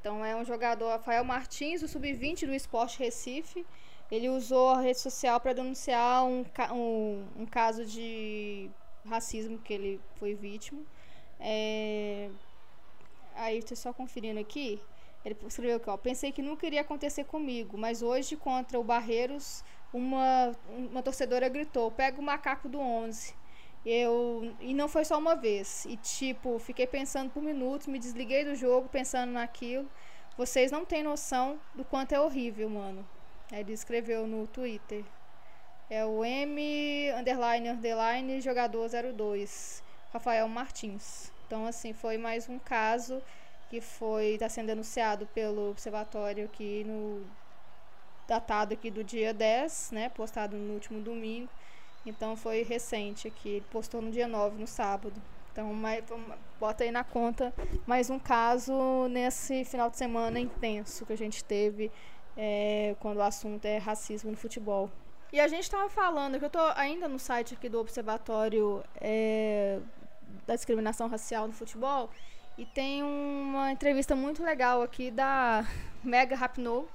[0.00, 3.64] Então é um jogador, Rafael Martins, o sub-20 do Esporte Recife.
[4.10, 8.70] Ele usou a rede social para denunciar um, um, um, caso de
[9.04, 10.80] racismo que ele foi vítima.
[11.40, 12.30] É...
[13.34, 14.80] Aí, estou só conferindo aqui.
[15.24, 15.96] Ele escreveu aqui, ó.
[15.96, 21.90] Pensei que nunca iria acontecer comigo, mas hoje, contra o Barreiros, uma, uma torcedora gritou:
[21.90, 23.34] pega o macaco do 11.
[23.88, 25.84] Eu, e não foi só uma vez.
[25.84, 29.88] E tipo, fiquei pensando por minutos, me desliguei do jogo pensando naquilo.
[30.36, 33.06] Vocês não têm noção do quanto é horrível, mano.
[33.52, 35.04] Ele escreveu no Twitter.
[35.88, 41.30] É o M underline underline jogador 02, Rafael Martins.
[41.46, 43.22] Então assim, foi mais um caso
[43.70, 47.24] que foi está sendo denunciado pelo observatório aqui no
[48.26, 51.48] datado aqui do dia 10, né, postado no último domingo.
[52.06, 55.20] Então foi recente aqui, ele postou no dia 9, no sábado.
[55.52, 55.72] Então,
[56.60, 57.52] bota aí na conta
[57.86, 61.90] mais um caso nesse final de semana intenso que a gente teve
[62.36, 64.90] é, quando o assunto é racismo no futebol.
[65.32, 69.80] E a gente estava falando, que eu estou ainda no site aqui do Observatório é,
[70.46, 72.10] da Discriminação Racial no Futebol,
[72.56, 75.66] e tem uma entrevista muito legal aqui da
[76.02, 76.86] Mega Rapinoe,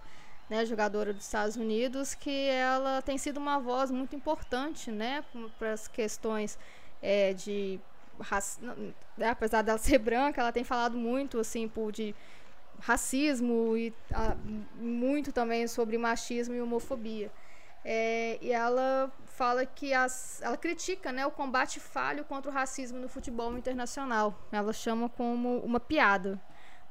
[0.52, 5.24] né, jogadora dos Estados Unidos, que ela tem sido uma voz muito importante, né,
[5.58, 6.60] para as questões
[7.02, 7.80] é, de
[9.18, 12.14] né, apesar dela ser branca, ela tem falado muito assim por de
[12.80, 14.36] racismo e a,
[14.76, 17.32] muito também sobre machismo e homofobia.
[17.86, 22.99] É, e ela fala que as, ela critica né, o combate falho contra o racismo
[22.99, 24.38] no futebol internacional.
[24.52, 26.38] Ela chama como uma piada.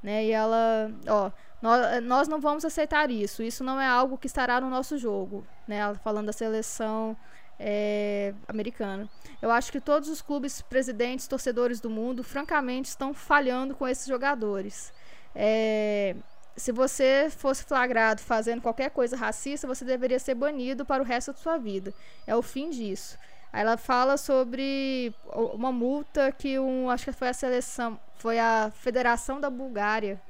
[0.03, 0.27] Né?
[0.27, 1.31] E ela, ó,
[1.61, 3.43] nós, nós não vamos aceitar isso.
[3.43, 5.77] Isso não é algo que estará no nosso jogo, né?
[5.77, 7.17] Ela falando da seleção
[7.59, 9.09] é, americana.
[9.43, 14.07] Eu acho que todos os clubes, presidentes, torcedores do mundo, francamente, estão falhando com esses
[14.07, 14.93] jogadores.
[15.35, 16.17] É,
[16.57, 21.33] se você fosse flagrado fazendo qualquer coisa racista, você deveria ser banido para o resto
[21.33, 21.93] da sua vida.
[22.27, 23.19] É o fim disso.
[23.53, 28.71] Aí ela fala sobre uma multa que um, acho que foi a seleção, foi a
[28.75, 30.21] Federação da Bulgária,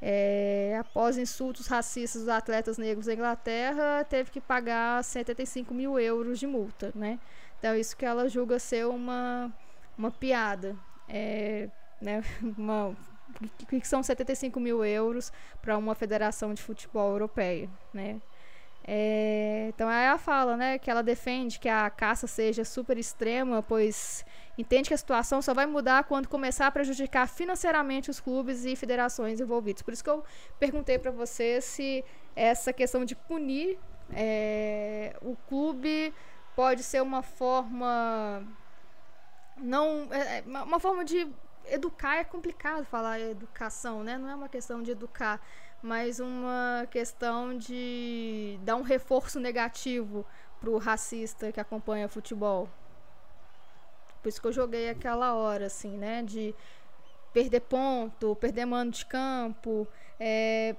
[0.00, 6.38] é, após insultos racistas dos atletas negros da Inglaterra, teve que pagar 75 mil euros
[6.38, 7.18] de multa, né?
[7.58, 9.52] Então isso que ela julga ser uma,
[9.98, 10.76] uma piada,
[11.08, 11.68] é,
[12.00, 12.22] né?
[12.56, 12.96] Uma,
[13.68, 18.20] que são 75 mil euros para uma federação de futebol europeia, né?
[18.84, 23.62] É, então aí ela fala, né, que ela defende que a caça seja super extrema,
[23.62, 24.24] pois
[24.56, 28.76] entende que a situação só vai mudar quando começar a prejudicar financeiramente os clubes e
[28.76, 29.82] federações envolvidos.
[29.82, 30.24] Por isso que eu
[30.58, 32.04] perguntei para você se
[32.36, 33.78] essa questão de punir
[34.12, 36.12] é, o clube
[36.54, 38.42] pode ser uma forma
[39.56, 41.26] não é, é uma forma de
[41.66, 44.18] educar é complicado falar educação, né?
[44.18, 45.40] Não é uma questão de educar,
[45.82, 50.26] mas uma questão de dar um reforço negativo
[50.60, 52.68] pro racista que acompanha futebol.
[54.22, 56.22] Por isso que eu joguei aquela hora, assim, né?
[56.22, 56.54] De
[57.32, 59.86] perder ponto, perder mano de campo.
[60.20, 60.76] É,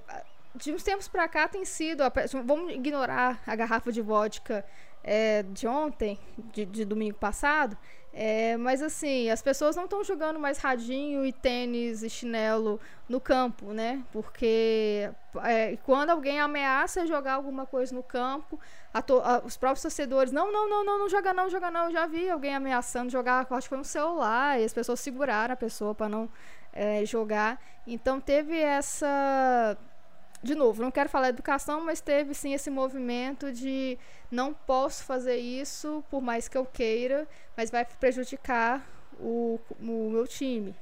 [0.54, 2.02] de uns tempos pra cá tem sido.
[2.44, 4.64] Vamos ignorar a garrafa de vodka
[5.04, 6.18] é, de ontem,
[6.52, 7.76] de, de domingo passado,
[8.16, 13.20] é, mas assim, as pessoas não estão jogando mais radinho e tênis e chinelo no
[13.20, 14.04] campo, né?
[14.12, 15.10] Porque
[15.42, 18.58] é, quando alguém ameaça jogar alguma coisa no campo,
[18.92, 21.86] a a, os próprios torcedores, não, não, não, não, não joga não, joga não.
[21.86, 25.52] Eu já vi alguém ameaçando jogar, acho que foi um celular, e as pessoas seguraram
[25.52, 26.30] a pessoa para não
[26.72, 27.60] é, jogar.
[27.84, 29.76] Então teve essa
[30.44, 33.98] de novo, não quero falar educação, mas teve sim esse movimento de
[34.30, 37.26] não posso fazer isso por mais que eu queira,
[37.56, 38.86] mas vai prejudicar
[39.18, 40.76] o, o meu time,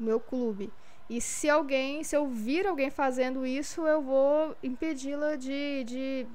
[0.00, 0.72] o meu clube.
[1.10, 6.26] E se alguém, se eu vir alguém fazendo isso, eu vou impedi-la de, de,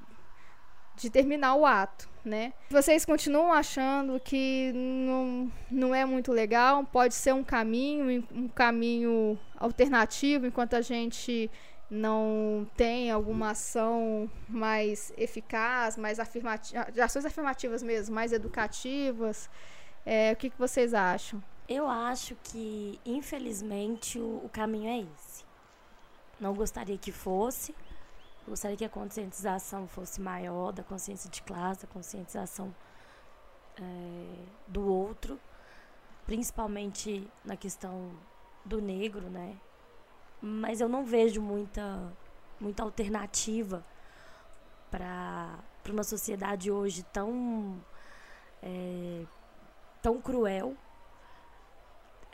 [0.94, 2.52] de terminar o ato, né?
[2.70, 9.36] Vocês continuam achando que não, não é muito legal, pode ser um caminho, um caminho
[9.58, 11.50] alternativo, enquanto a gente
[11.90, 19.48] não tem alguma ação mais eficaz, mais afirmativa, ações afirmativas mesmo, mais educativas.
[20.04, 21.42] É, o que, que vocês acham?
[21.68, 25.44] Eu acho que, infelizmente, o, o caminho é esse.
[26.40, 27.74] Não gostaria que fosse.
[28.46, 32.74] Gostaria que a conscientização fosse maior, da consciência de classe, da conscientização
[33.78, 35.38] é, do outro,
[36.26, 38.10] principalmente na questão
[38.64, 39.56] do negro, né?
[40.40, 42.12] Mas eu não vejo muita,
[42.60, 43.84] muita alternativa
[44.90, 45.58] para
[45.88, 47.82] uma sociedade hoje tão,
[48.62, 49.24] é,
[50.02, 50.76] tão cruel,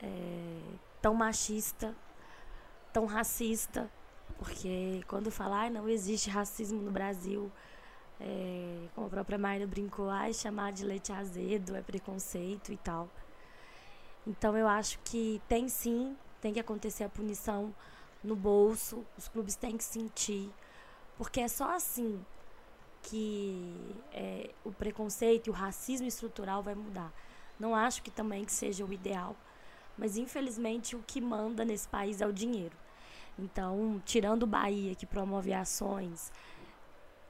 [0.02, 0.60] é,
[1.00, 1.94] tão machista,
[2.92, 3.90] tão racista,
[4.38, 7.50] porque quando falar não existe racismo no Brasil,
[8.20, 13.08] é, como a própria Mayra brincou, ai, chamar de leite azedo é preconceito e tal.
[14.26, 17.74] Então eu acho que tem sim, tem que acontecer a punição
[18.22, 20.52] no bolso, os clubes têm que sentir,
[21.16, 22.22] porque é só assim
[23.02, 27.10] que é, o preconceito e o racismo estrutural vai mudar.
[27.58, 29.34] Não acho que também que seja o ideal,
[29.96, 32.76] mas infelizmente o que manda nesse país é o dinheiro.
[33.38, 36.30] Então, tirando o Bahia, que promove ações,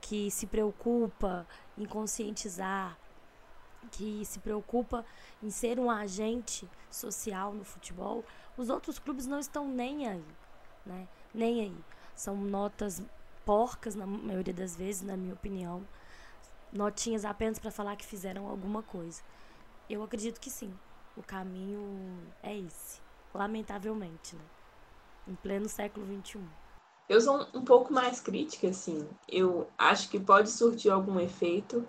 [0.01, 1.47] que se preocupa
[1.79, 2.99] em conscientizar,
[3.93, 5.07] que se preocupa
[5.41, 8.25] em ser um agente social no futebol,
[8.57, 10.25] os outros clubes não estão nem aí
[10.85, 11.09] né?
[11.33, 11.77] Nem aí.
[12.15, 13.03] São notas
[13.45, 15.87] porcas, na maioria das vezes, na minha opinião.
[16.73, 19.23] Notinhas apenas para falar que fizeram alguma coisa.
[19.89, 20.73] Eu acredito que sim.
[21.17, 23.01] O caminho é esse.
[23.33, 24.45] Lamentavelmente, né?
[25.29, 26.41] Em pleno século XXI.
[27.09, 29.09] Eu sou um pouco mais crítica, assim.
[29.29, 31.87] Eu acho que pode surtir algum efeito.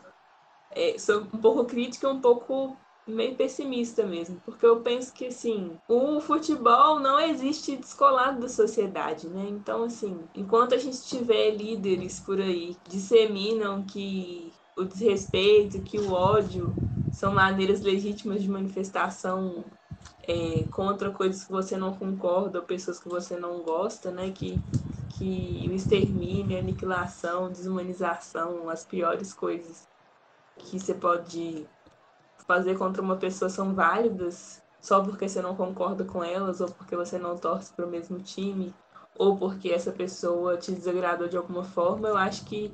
[0.72, 2.78] É, sou um pouco crítica, um pouco
[3.08, 9.28] meio pessimista mesmo, porque eu penso que assim, o futebol não existe descolado da sociedade,
[9.28, 9.45] né?
[9.49, 15.99] Então, assim, enquanto a gente tiver líderes por aí que disseminam que o desrespeito, que
[15.99, 16.74] o ódio
[17.12, 19.64] são maneiras legítimas de manifestação
[20.28, 24.32] é, contra coisas que você não concorda ou pessoas que você não gosta, né?
[24.32, 24.60] Que,
[25.10, 29.88] que o extermínio, a aniquilação, desumanização, as piores coisas
[30.58, 31.68] que você pode
[32.47, 36.95] fazer contra uma pessoa são válidas só porque você não concorda com elas ou porque
[36.95, 38.73] você não torce para o mesmo time
[39.17, 42.71] ou porque essa pessoa te desagradou de alguma forma, eu acho que,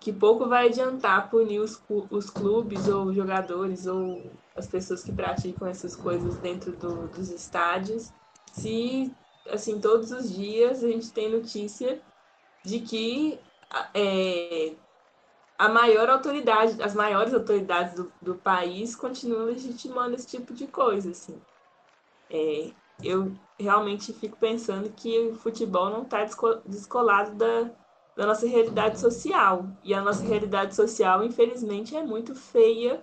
[0.00, 1.80] que pouco vai adiantar punir os,
[2.10, 4.22] os clubes ou jogadores ou
[4.56, 8.12] as pessoas que praticam essas coisas dentro do, dos estádios
[8.52, 9.14] se,
[9.50, 12.00] assim, todos os dias a gente tem notícia
[12.64, 13.38] de que
[13.94, 14.74] é,
[15.58, 21.10] a maior autoridade, as maiores autoridades do, do país continuam legitimando esse tipo de coisa,
[21.10, 21.40] assim.
[22.30, 22.70] É,
[23.02, 26.24] eu realmente fico pensando que o futebol não está
[26.66, 27.70] descolado da,
[28.16, 29.66] da nossa realidade social.
[29.82, 33.02] E a nossa realidade social, infelizmente, é muito feia,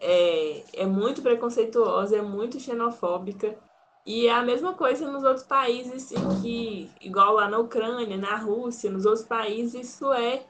[0.00, 3.56] é, é muito preconceituosa, é muito xenofóbica.
[4.04, 8.34] E é a mesma coisa nos outros países em que, igual lá na Ucrânia, na
[8.36, 10.44] Rússia, nos outros países, isso é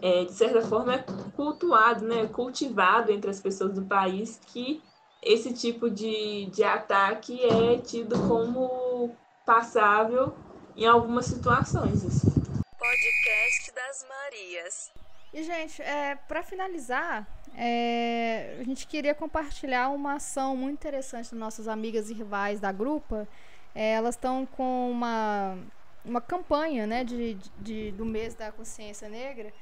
[0.00, 4.82] é, de certa forma, é cultuado, né, cultivado entre as pessoas do país que
[5.22, 10.34] esse tipo de, de ataque é tido como passável
[10.76, 12.04] em algumas situações.
[12.04, 12.30] Assim.
[12.78, 14.92] Podcast das Marias.
[15.34, 17.26] E, gente, é, para finalizar,
[17.56, 22.70] é, a gente queria compartilhar uma ação muito interessante das nossas amigas e rivais da
[22.70, 23.26] grupa.
[23.74, 25.58] É, elas estão com uma,
[26.04, 29.52] uma campanha né, de, de, do mês da consciência negra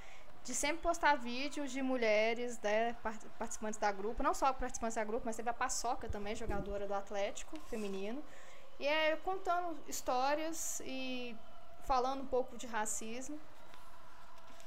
[0.46, 2.94] de sempre postar vídeos de mulheres né,
[3.36, 6.94] participantes da grupo, não só participantes da grupo, mas teve a Paçoca também, jogadora do
[6.94, 8.22] Atlético feminino,
[8.78, 11.36] e é contando histórias e
[11.84, 13.40] falando um pouco de racismo.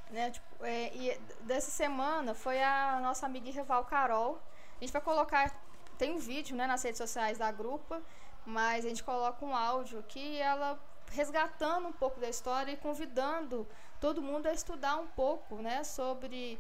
[0.10, 0.32] Né?
[0.32, 4.38] Tipo, é, e dessa semana foi a nossa amiga rival Carol.
[4.82, 5.56] A gente vai colocar,
[5.98, 8.02] tem um vídeo né, nas redes sociais da grupa,
[8.46, 10.78] mas a gente coloca um áudio aqui ela
[11.12, 13.66] resgatando um pouco da história e convidando
[14.00, 16.60] todo mundo a estudar um pouco né, sobre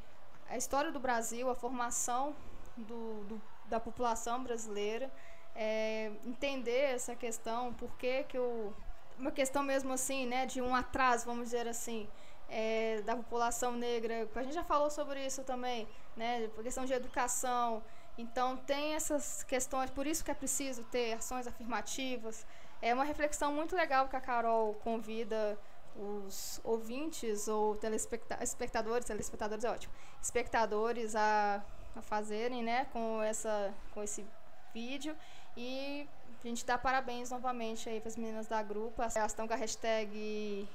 [0.49, 2.35] a história do Brasil, a formação
[2.75, 5.11] do, do da população brasileira,
[5.55, 8.73] é, entender essa questão, por que que o,
[9.17, 12.09] uma questão mesmo assim, né, de um atraso, vamos dizer assim,
[12.49, 14.27] é, da população negra.
[14.35, 15.87] A gente já falou sobre isso também,
[16.17, 17.83] né, questão de educação.
[18.17, 22.45] Então tem essas questões, por isso que é preciso ter ações afirmativas.
[22.81, 25.57] É uma reflexão muito legal que a Carol convida
[25.99, 31.63] os ouvintes ou telespectadores, telespectadores é ótimo, espectadores a,
[31.95, 34.25] a fazerem, né, com essa com esse
[34.73, 35.15] vídeo
[35.57, 36.07] e
[36.43, 39.01] a gente dá parabéns novamente aí para as meninas da grupo.
[39.01, 40.67] Elas estão com a hashtag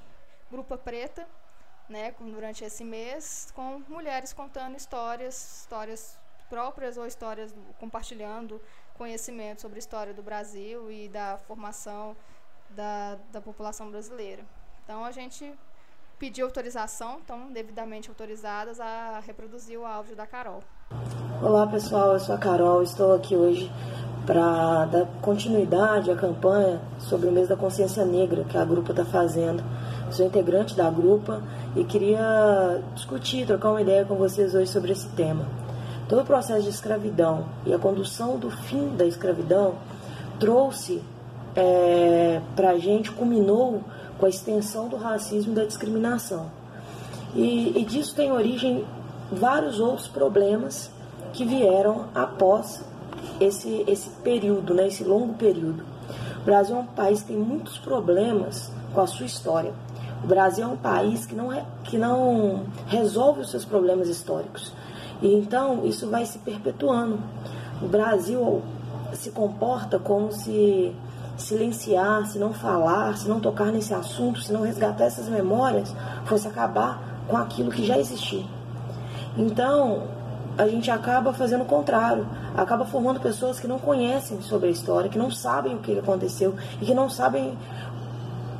[0.51, 1.27] Grupa Preta,
[1.89, 6.19] né, durante esse mês, com mulheres contando histórias, histórias
[6.49, 8.61] próprias ou histórias compartilhando
[8.93, 12.15] conhecimento sobre a história do Brasil e da formação
[12.69, 14.45] da, da população brasileira.
[14.85, 15.51] Então a gente
[16.19, 20.59] pediu autorização, estão devidamente autorizadas a reproduzir o áudio da Carol.
[21.41, 23.71] Olá pessoal, eu sou a Carol, estou aqui hoje
[24.27, 29.03] para dar continuidade à campanha sobre o mês da consciência negra que a grupa está
[29.03, 29.63] fazendo.
[30.11, 31.41] Sou integrante da grupa
[31.75, 35.47] e queria discutir, trocar uma ideia com vocês hoje sobre esse tema.
[36.07, 39.79] Todo o processo de escravidão e a condução do fim da escravidão
[40.39, 41.01] trouxe
[41.55, 43.81] é, para a gente, culminou
[44.17, 46.51] com a extensão do racismo e da discriminação.
[47.35, 48.85] E, e disso tem origem
[49.31, 50.89] vários outros problemas
[51.33, 52.81] que vieram após
[53.39, 55.83] esse, esse período, né, esse longo período.
[56.41, 59.73] O Brasil é um país que tem muitos problemas com a sua história.
[60.23, 61.49] O Brasil é um país que não,
[61.83, 64.71] que não resolve os seus problemas históricos.
[65.21, 67.19] E então isso vai se perpetuando.
[67.81, 68.61] O Brasil
[69.13, 70.95] se comporta como se
[71.37, 75.93] silenciar, se não falar, se não tocar nesse assunto, se não resgatar essas memórias,
[76.25, 78.45] fosse acabar com aquilo que já existia.
[79.37, 80.03] Então,
[80.57, 82.25] a gente acaba fazendo o contrário,
[82.55, 86.55] acaba formando pessoas que não conhecem sobre a história, que não sabem o que aconteceu
[86.81, 87.57] e que não sabem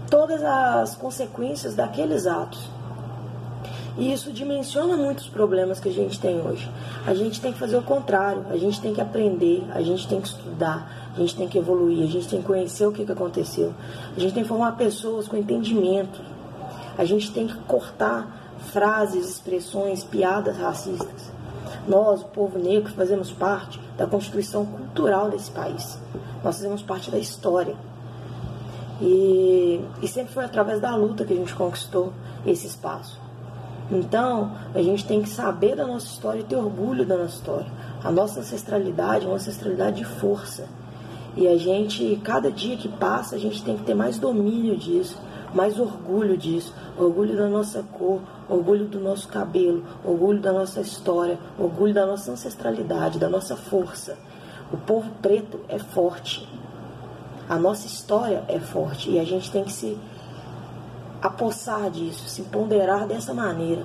[0.10, 2.70] todas as consequências daqueles atos.
[3.98, 6.70] E isso dimensiona muitos problemas que a gente tem hoje.
[7.08, 10.20] A gente tem que fazer o contrário, a gente tem que aprender, a gente tem
[10.20, 13.12] que estudar, a gente tem que evoluir, a gente tem que conhecer o que, que
[13.12, 13.74] aconteceu,
[14.16, 16.22] a gente tem que formar pessoas com entendimento,
[16.98, 21.32] a gente tem que cortar frases, expressões, piadas racistas.
[21.88, 25.98] Nós, o povo negro, fazemos parte da constituição cultural desse país.
[26.44, 27.76] Nós fazemos parte da história.
[29.02, 32.12] E, e sempre foi através da luta que a gente conquistou
[32.46, 33.20] esse espaço.
[33.92, 37.68] Então, a gente tem que saber da nossa história e ter orgulho da nossa história.
[38.04, 40.68] A nossa ancestralidade é uma ancestralidade de força.
[41.36, 45.22] E a gente, cada dia que passa, a gente tem que ter mais domínio disso,
[45.54, 51.38] mais orgulho disso, orgulho da nossa cor, orgulho do nosso cabelo, orgulho da nossa história,
[51.60, 54.18] orgulho da nossa ancestralidade, da nossa força.
[54.72, 56.48] O povo preto é forte.
[57.50, 59.98] A nossa história é forte e a gente tem que se
[61.22, 63.84] apossar disso, se ponderar dessa maneira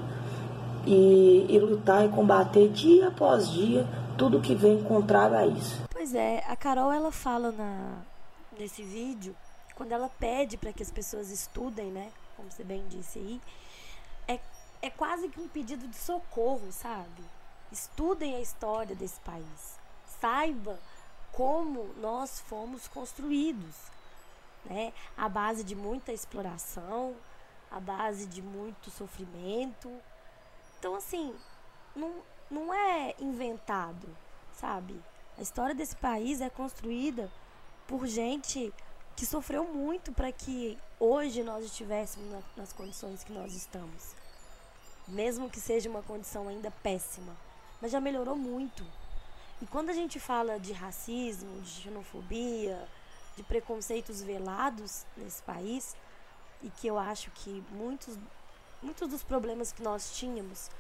[0.87, 3.87] e, e lutar e combater dia após dia
[4.17, 5.90] tudo que vem contrário a isso.
[6.01, 8.03] Pois é, a Carol ela fala na,
[8.59, 9.37] nesse vídeo,
[9.75, 12.11] quando ela pede para que as pessoas estudem, né?
[12.35, 13.41] Como você bem disse aí,
[14.27, 14.41] é,
[14.81, 17.23] é quase que um pedido de socorro, sabe?
[17.71, 19.79] Estudem a história desse país.
[20.23, 20.81] Saiba
[21.33, 23.77] como nós fomos construídos,
[24.65, 24.95] né?
[25.19, 27.15] A base de muita exploração,
[27.71, 29.93] a base de muito sofrimento.
[30.79, 31.37] Então, assim,
[31.95, 34.09] não, não é inventado,
[34.55, 34.99] sabe?
[35.41, 37.33] A história desse país é construída
[37.89, 38.71] por gente
[39.17, 44.13] que sofreu muito para que hoje nós estivéssemos na, nas condições que nós estamos.
[45.09, 47.35] Mesmo que seja uma condição ainda péssima,
[47.81, 48.85] mas já melhorou muito.
[49.63, 52.87] E quando a gente fala de racismo, de xenofobia,
[53.35, 55.97] de preconceitos velados nesse país,
[56.63, 58.19] e que eu acho que muitos,
[58.83, 60.71] muitos dos problemas que nós tínhamos,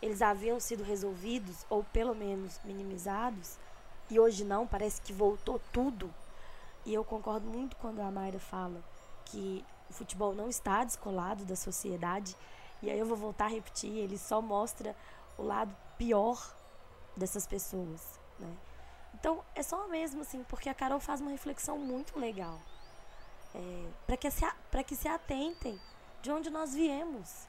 [0.00, 3.58] eles haviam sido resolvidos ou pelo menos minimizados,
[4.10, 6.12] e hoje não, parece que voltou tudo.
[6.84, 8.82] E eu concordo muito quando a Mayra fala
[9.24, 12.36] que o futebol não está descolado da sociedade.
[12.82, 14.94] E aí eu vou voltar a repetir, ele só mostra
[15.36, 16.54] o lado pior
[17.16, 18.54] dessas pessoas, né?
[19.14, 22.60] Então, é só mesmo assim, porque a Carol faz uma reflexão muito legal
[23.56, 24.44] é, para que, se,
[24.86, 25.80] que se atentem
[26.20, 27.46] de onde nós viemos.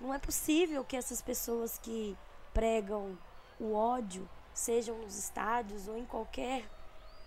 [0.00, 2.16] Não é possível que essas pessoas que
[2.52, 3.16] pregam
[3.60, 6.64] o ódio, sejam nos estádios ou em qualquer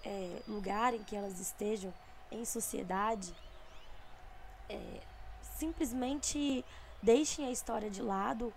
[0.04, 1.94] é, lugar em que elas estejam
[2.32, 3.36] em sociedade,
[4.70, 5.02] é,
[5.58, 6.64] simplesmente
[7.04, 8.54] deixem a história de lado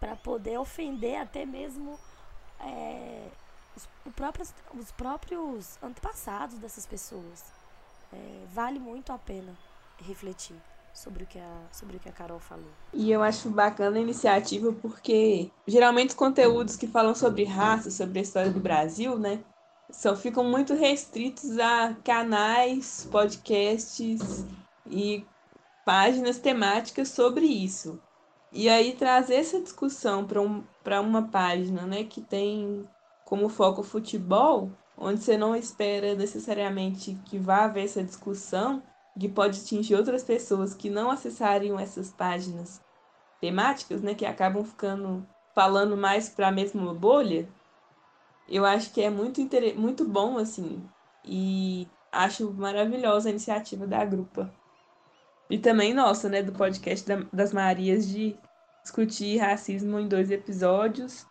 [0.00, 1.98] para poder ofender até mesmo
[2.60, 3.28] é,
[3.76, 7.44] os, próprios, os próprios antepassados dessas pessoas.
[8.12, 9.56] É, vale muito a pena
[9.98, 10.56] refletir
[10.96, 12.70] sobre o, que a, sobre o que a Carol falou.
[12.92, 18.18] E eu acho bacana a iniciativa porque geralmente os conteúdos que falam sobre raça, sobre
[18.18, 19.44] a história do Brasil, né,
[19.90, 24.44] só ficam muito restritos a canais, podcasts
[24.86, 25.24] e
[25.84, 28.00] páginas temáticas sobre isso.
[28.50, 30.64] E aí trazer essa discussão para um,
[31.04, 32.88] uma página né, que tem
[33.24, 38.82] como foco futebol, onde você não espera necessariamente que vá haver essa discussão,
[39.18, 42.80] que pode atingir outras pessoas que não acessariam essas páginas
[43.40, 47.48] temáticas, né, que acabam ficando falando mais para a mesma bolha,
[48.48, 49.40] eu acho que é muito,
[49.76, 50.86] muito bom, assim,
[51.24, 54.52] e acho maravilhosa a iniciativa da grupa.
[55.48, 58.36] E também nossa, né, do podcast das Marias, de
[58.82, 61.26] discutir racismo em dois episódios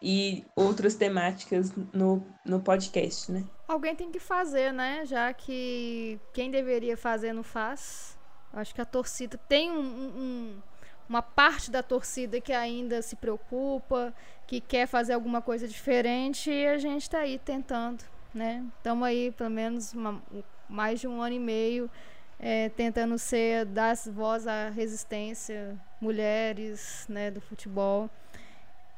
[0.00, 3.44] e outras temáticas no, no podcast, né?
[3.66, 5.04] Alguém tem que fazer, né?
[5.06, 8.18] Já que quem deveria fazer não faz.
[8.52, 10.62] Acho que a torcida tem um, um,
[11.08, 14.14] uma parte da torcida que ainda se preocupa,
[14.46, 18.64] que quer fazer alguma coisa diferente e a gente está aí tentando, né?
[18.76, 20.22] Estamos aí pelo menos uma,
[20.68, 21.90] mais de um ano e meio
[22.38, 28.10] é, tentando ser dar voz à resistência, mulheres, né, do futebol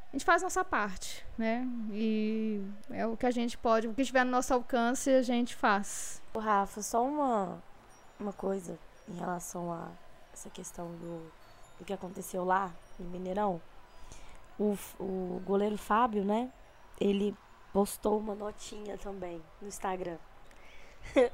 [0.09, 1.67] a gente faz nossa parte, né?
[1.93, 5.55] E é o que a gente pode, o que estiver no nosso alcance, a gente
[5.55, 6.23] faz.
[6.33, 7.63] O Rafa, só uma,
[8.19, 8.79] uma coisa
[9.09, 9.89] em relação a
[10.33, 11.33] essa questão do,
[11.79, 13.61] do que aconteceu lá no Mineirão.
[14.59, 16.51] O, o goleiro Fábio, né?
[16.99, 17.37] Ele
[17.73, 20.17] postou uma notinha também no Instagram.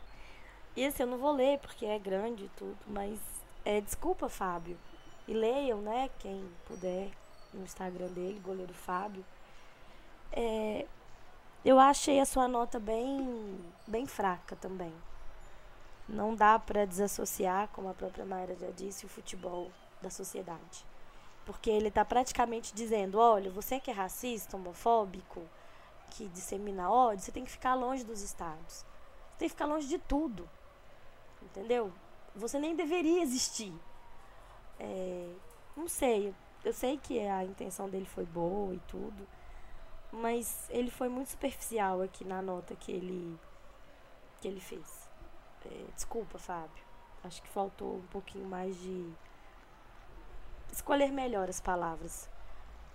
[0.74, 3.20] e assim, eu não vou ler porque é grande e tudo, mas
[3.64, 4.76] é, desculpa, Fábio.
[5.28, 6.10] E leiam, né?
[6.18, 7.12] Quem puder
[7.52, 9.24] no Instagram dele, goleiro Fábio.
[10.32, 10.86] É,
[11.64, 14.92] eu achei a sua nota bem, bem fraca também.
[16.08, 19.70] Não dá para desassociar, como a própria Mayra já disse, o futebol
[20.00, 20.84] da sociedade.
[21.46, 25.42] Porque ele está praticamente dizendo: olha, você que é racista, homofóbico,
[26.10, 28.84] que dissemina ódio, você tem que ficar longe dos estados.
[29.32, 30.48] Você tem que ficar longe de tudo.
[31.42, 31.92] Entendeu?
[32.34, 33.72] Você nem deveria existir.
[34.78, 35.28] É,
[35.76, 36.34] não sei,
[36.64, 39.26] eu sei que a intenção dele foi boa e tudo,
[40.12, 43.38] mas ele foi muito superficial aqui na nota que ele
[44.40, 45.08] que ele fez.
[45.64, 46.84] É, desculpa, Fábio.
[47.22, 49.12] Acho que faltou um pouquinho mais de
[50.72, 52.28] escolher melhor as palavras.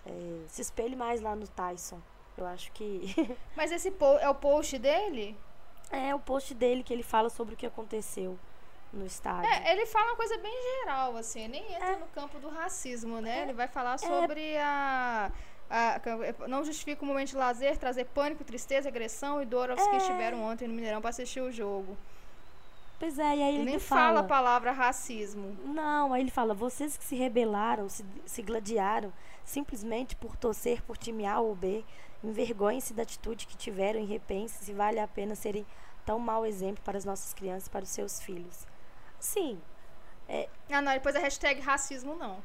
[0.06, 2.02] É, se espelhe mais lá no Tyson.
[2.38, 3.16] Eu acho que.
[3.56, 5.38] Mas esse é o post dele?
[5.90, 8.38] É, o post dele que ele fala sobre o que aconteceu
[8.98, 9.50] no estádio.
[9.50, 11.98] É, ele fala uma coisa bem geral, assim, nem entra é.
[11.98, 13.40] no campo do racismo, né?
[13.40, 13.42] É.
[13.44, 14.62] Ele vai falar sobre é.
[14.62, 15.32] a,
[15.70, 19.96] a, Não justifica o momento de lazer, trazer pânico, tristeza, agressão e dor aos que
[19.96, 19.98] é.
[19.98, 21.98] estiveram ontem no Mineirão para assistir o jogo.
[23.00, 25.56] Pois é, e aí ele, ele nem fala, fala a palavra racismo.
[25.64, 29.14] Não, aí ele fala: vocês que se rebelaram, se, se gladiaram,
[29.46, 31.86] simplesmente por torcer por time A ou B,
[32.24, 35.66] envergonhem-se da atitude que tiveram e repense se vale a pena serem
[36.06, 38.67] tão mau exemplo para as nossas crianças para os seus filhos.
[39.20, 39.62] Sim.
[40.28, 40.50] É...
[40.70, 42.42] Ah, não, depois a hashtag racismo não.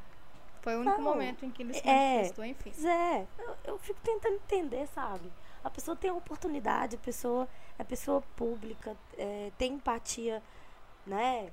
[0.61, 2.71] Foi o único não, momento em que ele se é, manifestou, enfim.
[2.87, 5.29] É, eu, eu fico tentando entender, sabe?
[5.61, 10.41] A pessoa tem oportunidade, a pessoa é pessoa pública, é, tem empatia,
[11.05, 11.51] né?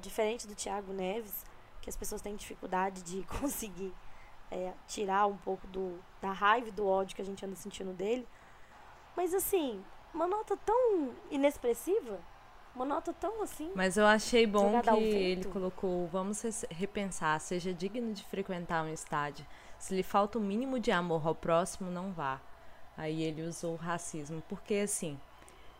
[0.00, 1.44] Diferente do Tiago Neves,
[1.80, 3.94] que as pessoas têm dificuldade de conseguir
[4.50, 7.92] é, tirar um pouco do, da raiva e do ódio que a gente anda sentindo
[7.92, 8.26] dele.
[9.16, 9.82] Mas assim,
[10.12, 12.18] uma nota tão inexpressiva,
[12.80, 13.70] uma nota tão assim.
[13.74, 19.46] Mas eu achei bom que ele colocou: vamos repensar, seja digno de frequentar um estádio.
[19.78, 22.40] Se lhe falta o mínimo de amor ao próximo, não vá.
[22.96, 25.18] Aí ele usou o racismo, porque assim,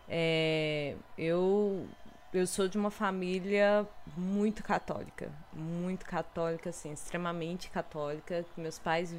[0.09, 1.87] é, eu
[2.33, 3.87] eu sou de uma família
[4.17, 8.45] muito católica, muito católica, assim, extremamente católica.
[8.57, 9.15] Meus pais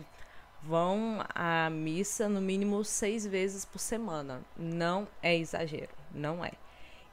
[0.63, 4.41] vão à missa no mínimo seis vezes por semana.
[4.55, 6.53] Não é exagero, não é.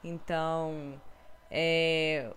[0.03, 0.99] Então,
[1.51, 2.31] é,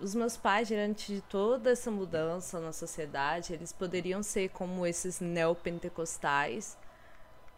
[0.00, 5.20] os meus pais, diante de toda essa mudança na sociedade, eles poderiam ser como esses
[5.20, 6.78] neopentecostais.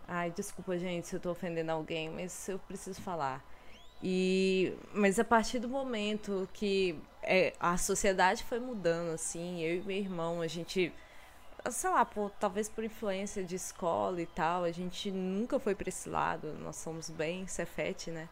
[0.06, 3.44] Ai, desculpa, gente, se eu tô ofendendo alguém, mas eu preciso falar.
[4.02, 9.82] E, mas a partir do momento que é, a sociedade foi mudando, assim, eu e
[9.82, 10.92] meu irmão, a gente,
[11.70, 15.88] sei lá, por, talvez por influência de escola e tal, a gente nunca foi para
[15.88, 18.28] esse lado, nós somos bem cefete, né?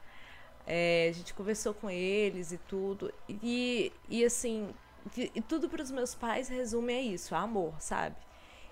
[0.72, 4.68] É, a gente conversou com eles e tudo, e, e assim,
[5.16, 8.14] e tudo para os meus pais resume a isso, a amor, sabe?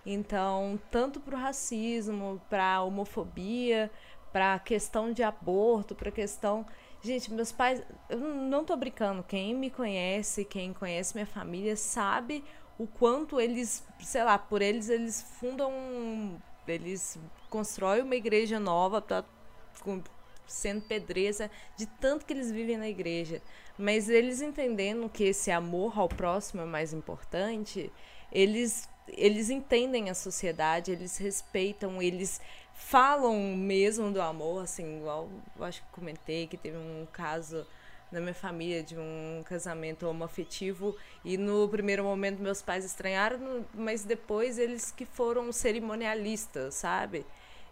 [0.06, 3.90] Então, tanto para o racismo, para a homofobia,
[4.32, 6.64] para a questão de aborto, para a questão
[7.00, 9.22] Gente, meus pais, eu não tô brincando.
[9.22, 12.44] Quem me conhece, quem conhece minha família, sabe
[12.76, 15.72] o quanto eles, sei lá, por eles, eles fundam.
[16.66, 17.18] Eles
[17.48, 19.02] constroem uma igreja nova,
[19.82, 20.02] com,
[20.48, 23.40] sendo pedreza, de tanto que eles vivem na igreja.
[23.78, 27.92] Mas eles entendendo que esse amor ao próximo é mais importante,
[28.32, 32.40] eles eles entendem a sociedade, eles respeitam, eles
[32.74, 37.66] falam mesmo do amor, assim, igual eu acho que comentei que teve um caso
[38.10, 44.04] na minha família de um casamento homoafetivo e no primeiro momento meus pais estranharam, mas
[44.04, 47.26] depois eles que foram cerimonialistas, sabe?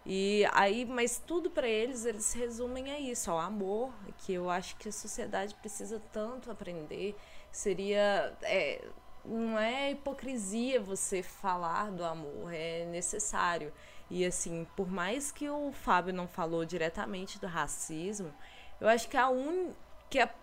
[0.09, 4.77] E aí, mas tudo para eles, eles resumem a isso, ao amor, que eu acho
[4.77, 7.13] que a sociedade precisa tanto aprender.
[7.51, 8.33] Seria.
[8.41, 8.87] É,
[9.25, 13.73] não é hipocrisia você falar do amor, é necessário.
[14.09, 18.33] E assim, por mais que o Fábio não falou diretamente do racismo,
[18.79, 19.73] eu acho que a un...
[20.09, 20.33] que a...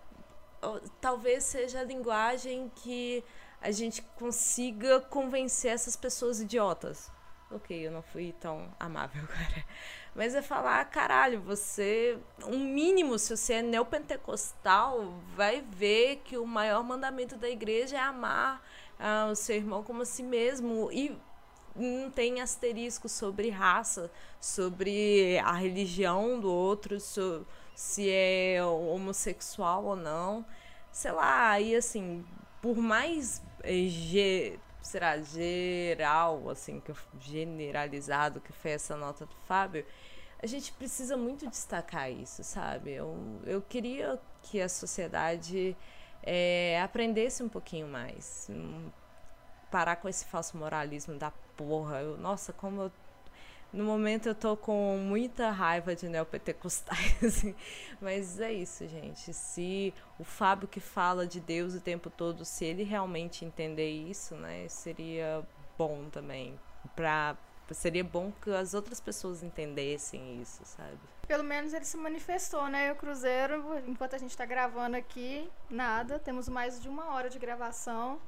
[1.01, 3.25] talvez seja a linguagem que
[3.63, 7.11] a gente consiga convencer essas pessoas idiotas.
[7.51, 9.65] Ok, eu não fui tão amável agora.
[10.15, 12.19] Mas é falar, caralho, você.
[12.45, 18.01] Um mínimo, se você é neopentecostal, vai ver que o maior mandamento da igreja é
[18.01, 18.63] amar
[18.99, 20.91] ah, o seu irmão como a si mesmo.
[20.93, 21.17] E
[21.75, 24.11] não tem asterisco sobre raça,
[24.41, 30.45] sobre a religião do outro, se é homossexual ou não.
[30.93, 32.25] Sei lá, e assim,
[32.63, 33.43] por mais
[34.87, 39.85] será geral, assim, que generalizado que foi essa nota do Fábio,
[40.43, 42.93] a gente precisa muito destacar isso, sabe?
[42.93, 45.77] Eu, eu queria que a sociedade
[46.23, 48.51] é, aprendesse um pouquinho mais.
[49.71, 52.01] Parar com esse falso moralismo da porra.
[52.01, 52.93] Eu, nossa, como eu.
[53.75, 57.53] No momento eu tô com muita raiva de neopentecostais, assim.
[58.01, 59.35] Mas é isso, gente.
[59.35, 64.37] Se o Fábio que fala de Deus o tempo todo, se ele realmente entender isso,
[64.37, 65.45] né, seria
[65.77, 66.57] bom também.
[66.95, 67.37] Pra,
[67.73, 71.01] seria bom que as outras pessoas entendessem isso, sabe?
[71.27, 72.87] Pelo menos ele se manifestou, né?
[72.89, 76.21] E o Cruzeiro, enquanto a gente tá gravando aqui, nada.
[76.21, 78.21] Temos mais de uma hora de gravação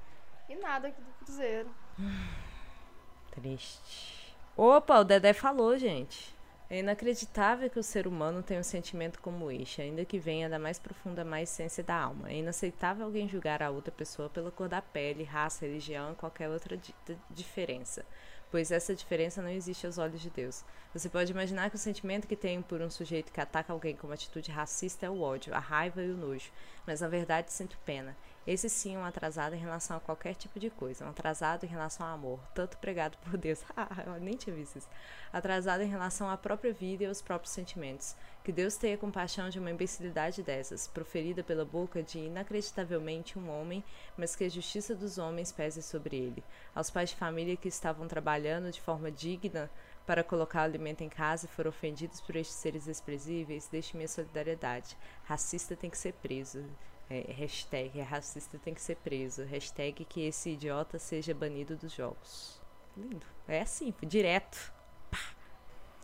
[0.48, 1.70] e nada aqui do Cruzeiro.
[3.30, 4.25] Triste.
[4.58, 6.34] Opa, o Dedé falou, gente.
[6.70, 10.58] É inacreditável que o ser humano tenha um sentimento como este, ainda que venha da
[10.58, 12.30] mais profunda mais essência da alma.
[12.30, 16.48] É inaceitável alguém julgar a outra pessoa pela cor da pele, raça, religião ou qualquer
[16.48, 16.94] outra di
[17.28, 18.02] diferença
[18.50, 20.64] pois essa diferença não existe aos olhos de Deus.
[20.92, 24.06] Você pode imaginar que o sentimento que tenho por um sujeito que ataca alguém com
[24.06, 26.50] uma atitude racista é o ódio, a raiva e o nojo,
[26.86, 28.16] mas na verdade sinto pena.
[28.46, 31.68] Esse sim é um atrasado em relação a qualquer tipo de coisa, um atrasado em
[31.68, 33.64] relação ao amor, tanto pregado por Deus.
[33.76, 34.88] Ah, eu nem tinha visto isso.
[35.32, 38.14] Atrasado em relação à própria vida e aos próprios sentimentos.
[38.44, 43.82] Que Deus tenha compaixão de uma imbecilidade dessas, proferida pela boca de inacreditavelmente um homem,
[44.16, 46.44] mas que a justiça dos homens pese sobre ele.
[46.74, 49.68] Aos pais de família que estavam trabalhando de forma digna
[50.06, 54.96] para colocar alimento em casa e foram ofendidos por estes seres desprezíveis, deixe minha solidariedade.
[55.24, 56.64] Racista tem que ser preso.
[57.08, 59.44] É, hashtag racista tem que ser preso.
[59.44, 62.60] Hashtag que esse idiota seja banido dos jogos.
[62.96, 63.26] Lindo.
[63.46, 64.72] É assim, direto.
[65.10, 65.18] Pá.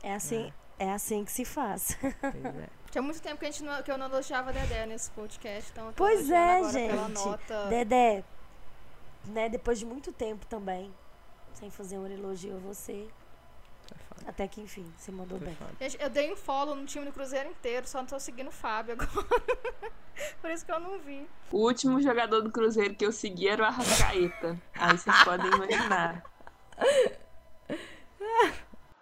[0.02, 0.86] É assim, é.
[0.86, 1.96] é assim que se faz.
[2.02, 2.68] É.
[2.92, 5.94] Tinha muito tempo que, a gente não, que eu não elogiava Dedé nesse podcast, então
[5.96, 7.14] Pois é, gente.
[7.14, 7.66] Nota...
[7.68, 8.22] Dedé,
[9.24, 10.92] né, depois de muito tempo também,
[11.54, 13.08] sem fazer um elogio a você,
[14.26, 15.56] até que enfim, você mandou Foi bem.
[15.80, 18.52] Gente, eu dei um follow no time do Cruzeiro inteiro, só não tô seguindo o
[18.52, 19.26] Fábio agora.
[20.40, 21.26] Por isso que eu não vi.
[21.50, 24.60] O último jogador do Cruzeiro que eu segui era o Arrascaeta.
[24.74, 26.22] Aí vocês podem imaginar.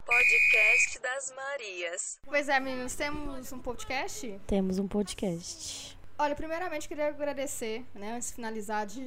[0.05, 2.21] Podcast das Marias.
[2.25, 4.41] Pois é, meninos, temos um podcast?
[4.47, 5.99] Temos um podcast.
[6.19, 9.05] Olha, primeiramente queria agradecer, né, antes de finalizar de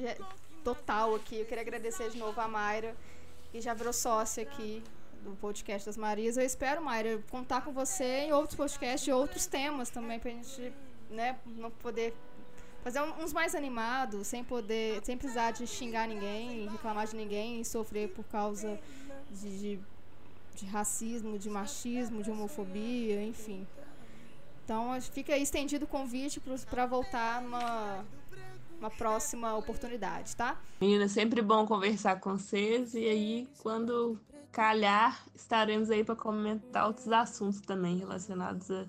[0.62, 2.96] total aqui, eu queria agradecer de novo a Mayra,
[3.52, 4.82] que já virou sócia aqui
[5.24, 6.36] do podcast das Marias.
[6.36, 10.72] Eu espero, Mayra, contar com você em outros podcasts e outros temas também, pra gente
[11.10, 12.14] né, não poder
[12.82, 17.64] fazer uns mais animados, sem poder, sem precisar de xingar ninguém, reclamar de ninguém e
[17.64, 18.78] sofrer por causa
[19.30, 19.80] de, de,
[20.54, 23.66] de racismo, de machismo, de homofobia, enfim.
[24.62, 26.40] Então fica estendido o convite
[26.70, 28.04] para voltar numa
[28.84, 30.60] uma próxima oportunidade, tá?
[30.78, 34.20] Menina, sempre bom conversar com vocês e aí quando
[34.52, 38.84] calhar estaremos aí para comentar outros assuntos também relacionados a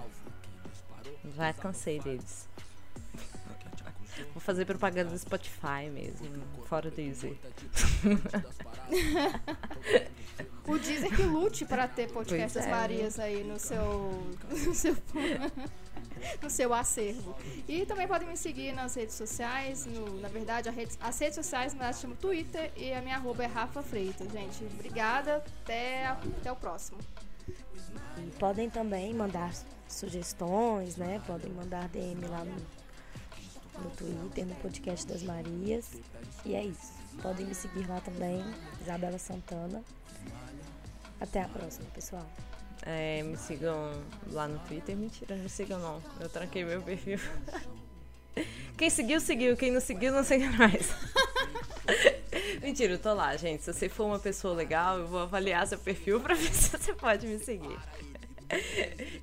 [1.36, 2.47] Já cansei deles.
[4.34, 6.28] Vou fazer propaganda do Spotify mesmo,
[6.68, 7.36] fora do Deezer.
[10.68, 14.12] o Deezer que lute para ter podcasts é, Marias aí no seu,
[14.66, 14.96] no seu
[16.42, 17.36] no seu acervo.
[17.68, 21.74] E também podem me seguir nas redes sociais, no, na verdade rede, as redes sociais
[21.74, 24.32] me chamam Twitter e a minha arroba é Rafa Freitas.
[24.32, 26.98] Gente, obrigada, até, até o próximo.
[28.18, 29.52] E podem também mandar
[29.88, 31.22] sugestões, né?
[31.26, 32.56] Podem mandar DM lá no
[33.84, 35.92] no Twitter, no podcast das Marias.
[36.46, 36.94] E é isso.
[37.22, 38.44] Podem me seguir lá também,
[38.82, 39.84] Isabela Santana.
[41.20, 42.26] Até a próxima, pessoal.
[42.84, 43.92] É, me sigam
[44.32, 44.96] lá no Twitter.
[44.96, 46.02] Mentira, não me sigam não.
[46.20, 47.20] Eu tranquei meu perfil.
[48.78, 49.58] Quem seguiu, seguiu.
[49.58, 50.94] Quem não seguiu, não segue mais.
[52.62, 53.64] Mentira, eu tô lá, gente.
[53.64, 56.94] Se você for uma pessoa legal, eu vou avaliar seu perfil pra ver se você
[56.94, 57.78] pode me seguir.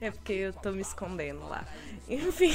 [0.01, 1.65] É porque eu tô me escondendo lá.
[2.09, 2.53] Enfim.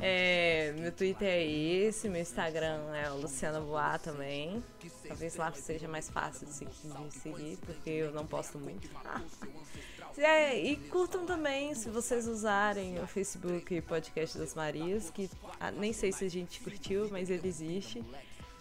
[0.00, 4.62] É, meu Twitter é esse, meu Instagram é Luciana Boa também.
[5.08, 8.88] Talvez lá seja mais fácil de seguir, porque eu não posto muito.
[10.18, 15.28] É, e curtam também, se vocês usarem o Facebook Podcast das Marias, que
[15.60, 18.02] ah, nem sei se a gente curtiu, mas ele existe.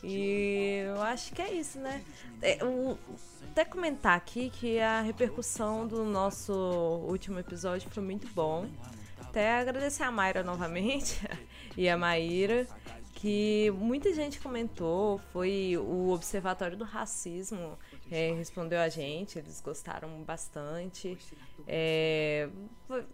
[0.04, 2.04] E eu acho que é isso, né?
[2.42, 2.98] É, um,
[3.52, 6.52] até comentar aqui que a repercussão do nosso
[7.08, 8.68] último episódio foi muito bom
[9.36, 11.20] até agradecer a Mayra novamente
[11.76, 12.66] e a Maíra,
[13.16, 17.78] que muita gente comentou, foi o Observatório do Racismo
[18.10, 21.18] é, respondeu a gente, eles gostaram bastante.
[21.68, 22.48] É,
[22.88, 23.06] foi,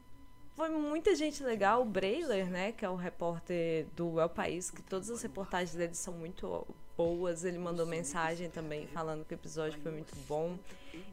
[0.55, 4.83] foi, muita gente legal, o Brailer, né, que é o repórter do El País, que
[4.83, 9.79] todas as reportagens dele são muito boas, ele mandou mensagem também falando que o episódio
[9.81, 10.57] foi muito bom.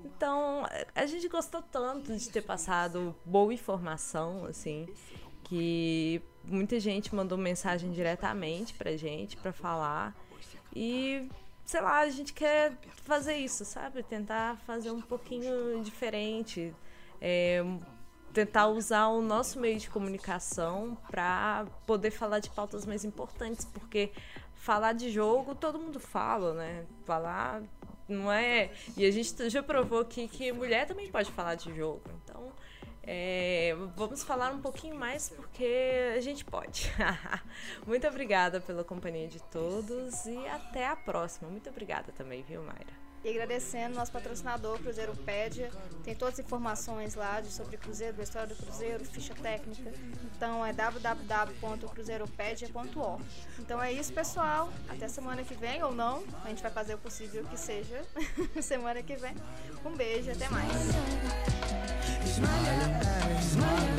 [0.05, 4.86] Então, a gente gostou tanto de ter passado boa informação, assim,
[5.44, 10.16] que muita gente mandou mensagem diretamente pra gente para falar.
[10.74, 11.28] E
[11.64, 12.72] sei lá, a gente quer
[13.05, 14.02] fazer isso, sabe?
[14.02, 16.74] Tentar fazer um pouquinho diferente.
[17.20, 17.62] É,
[18.32, 24.12] tentar usar o nosso meio de comunicação para poder falar de pautas mais importantes, porque
[24.59, 26.85] falar de jogo todo mundo fala, né?
[27.05, 27.62] Falar
[28.09, 28.70] não é.
[28.97, 32.02] E a gente já provou aqui que mulher também pode falar de jogo.
[32.24, 32.52] Então,
[33.02, 36.90] é, vamos falar um pouquinho mais porque a gente pode.
[37.86, 41.51] Muito obrigada pela companhia de todos e até a próxima.
[41.51, 43.07] Muito obrigada também, viu, Mayra?
[43.24, 45.70] E agradecendo nosso patrocinador, Cruzeiro Pédia.
[46.05, 49.93] Tem todas as informações lá de, sobre Cruzeiro, da história do Cruzeiro, ficha técnica.
[50.36, 53.24] Então é www.cruzeiropedia.org.
[53.59, 54.73] Então é isso, pessoal.
[54.89, 56.23] Até semana que vem, ou não.
[56.45, 58.05] A gente vai fazer o possível que seja
[58.62, 59.35] semana que vem.
[59.85, 60.70] Um beijo, até mais.
[62.24, 63.01] Esmalha,
[63.40, 63.99] esmalha,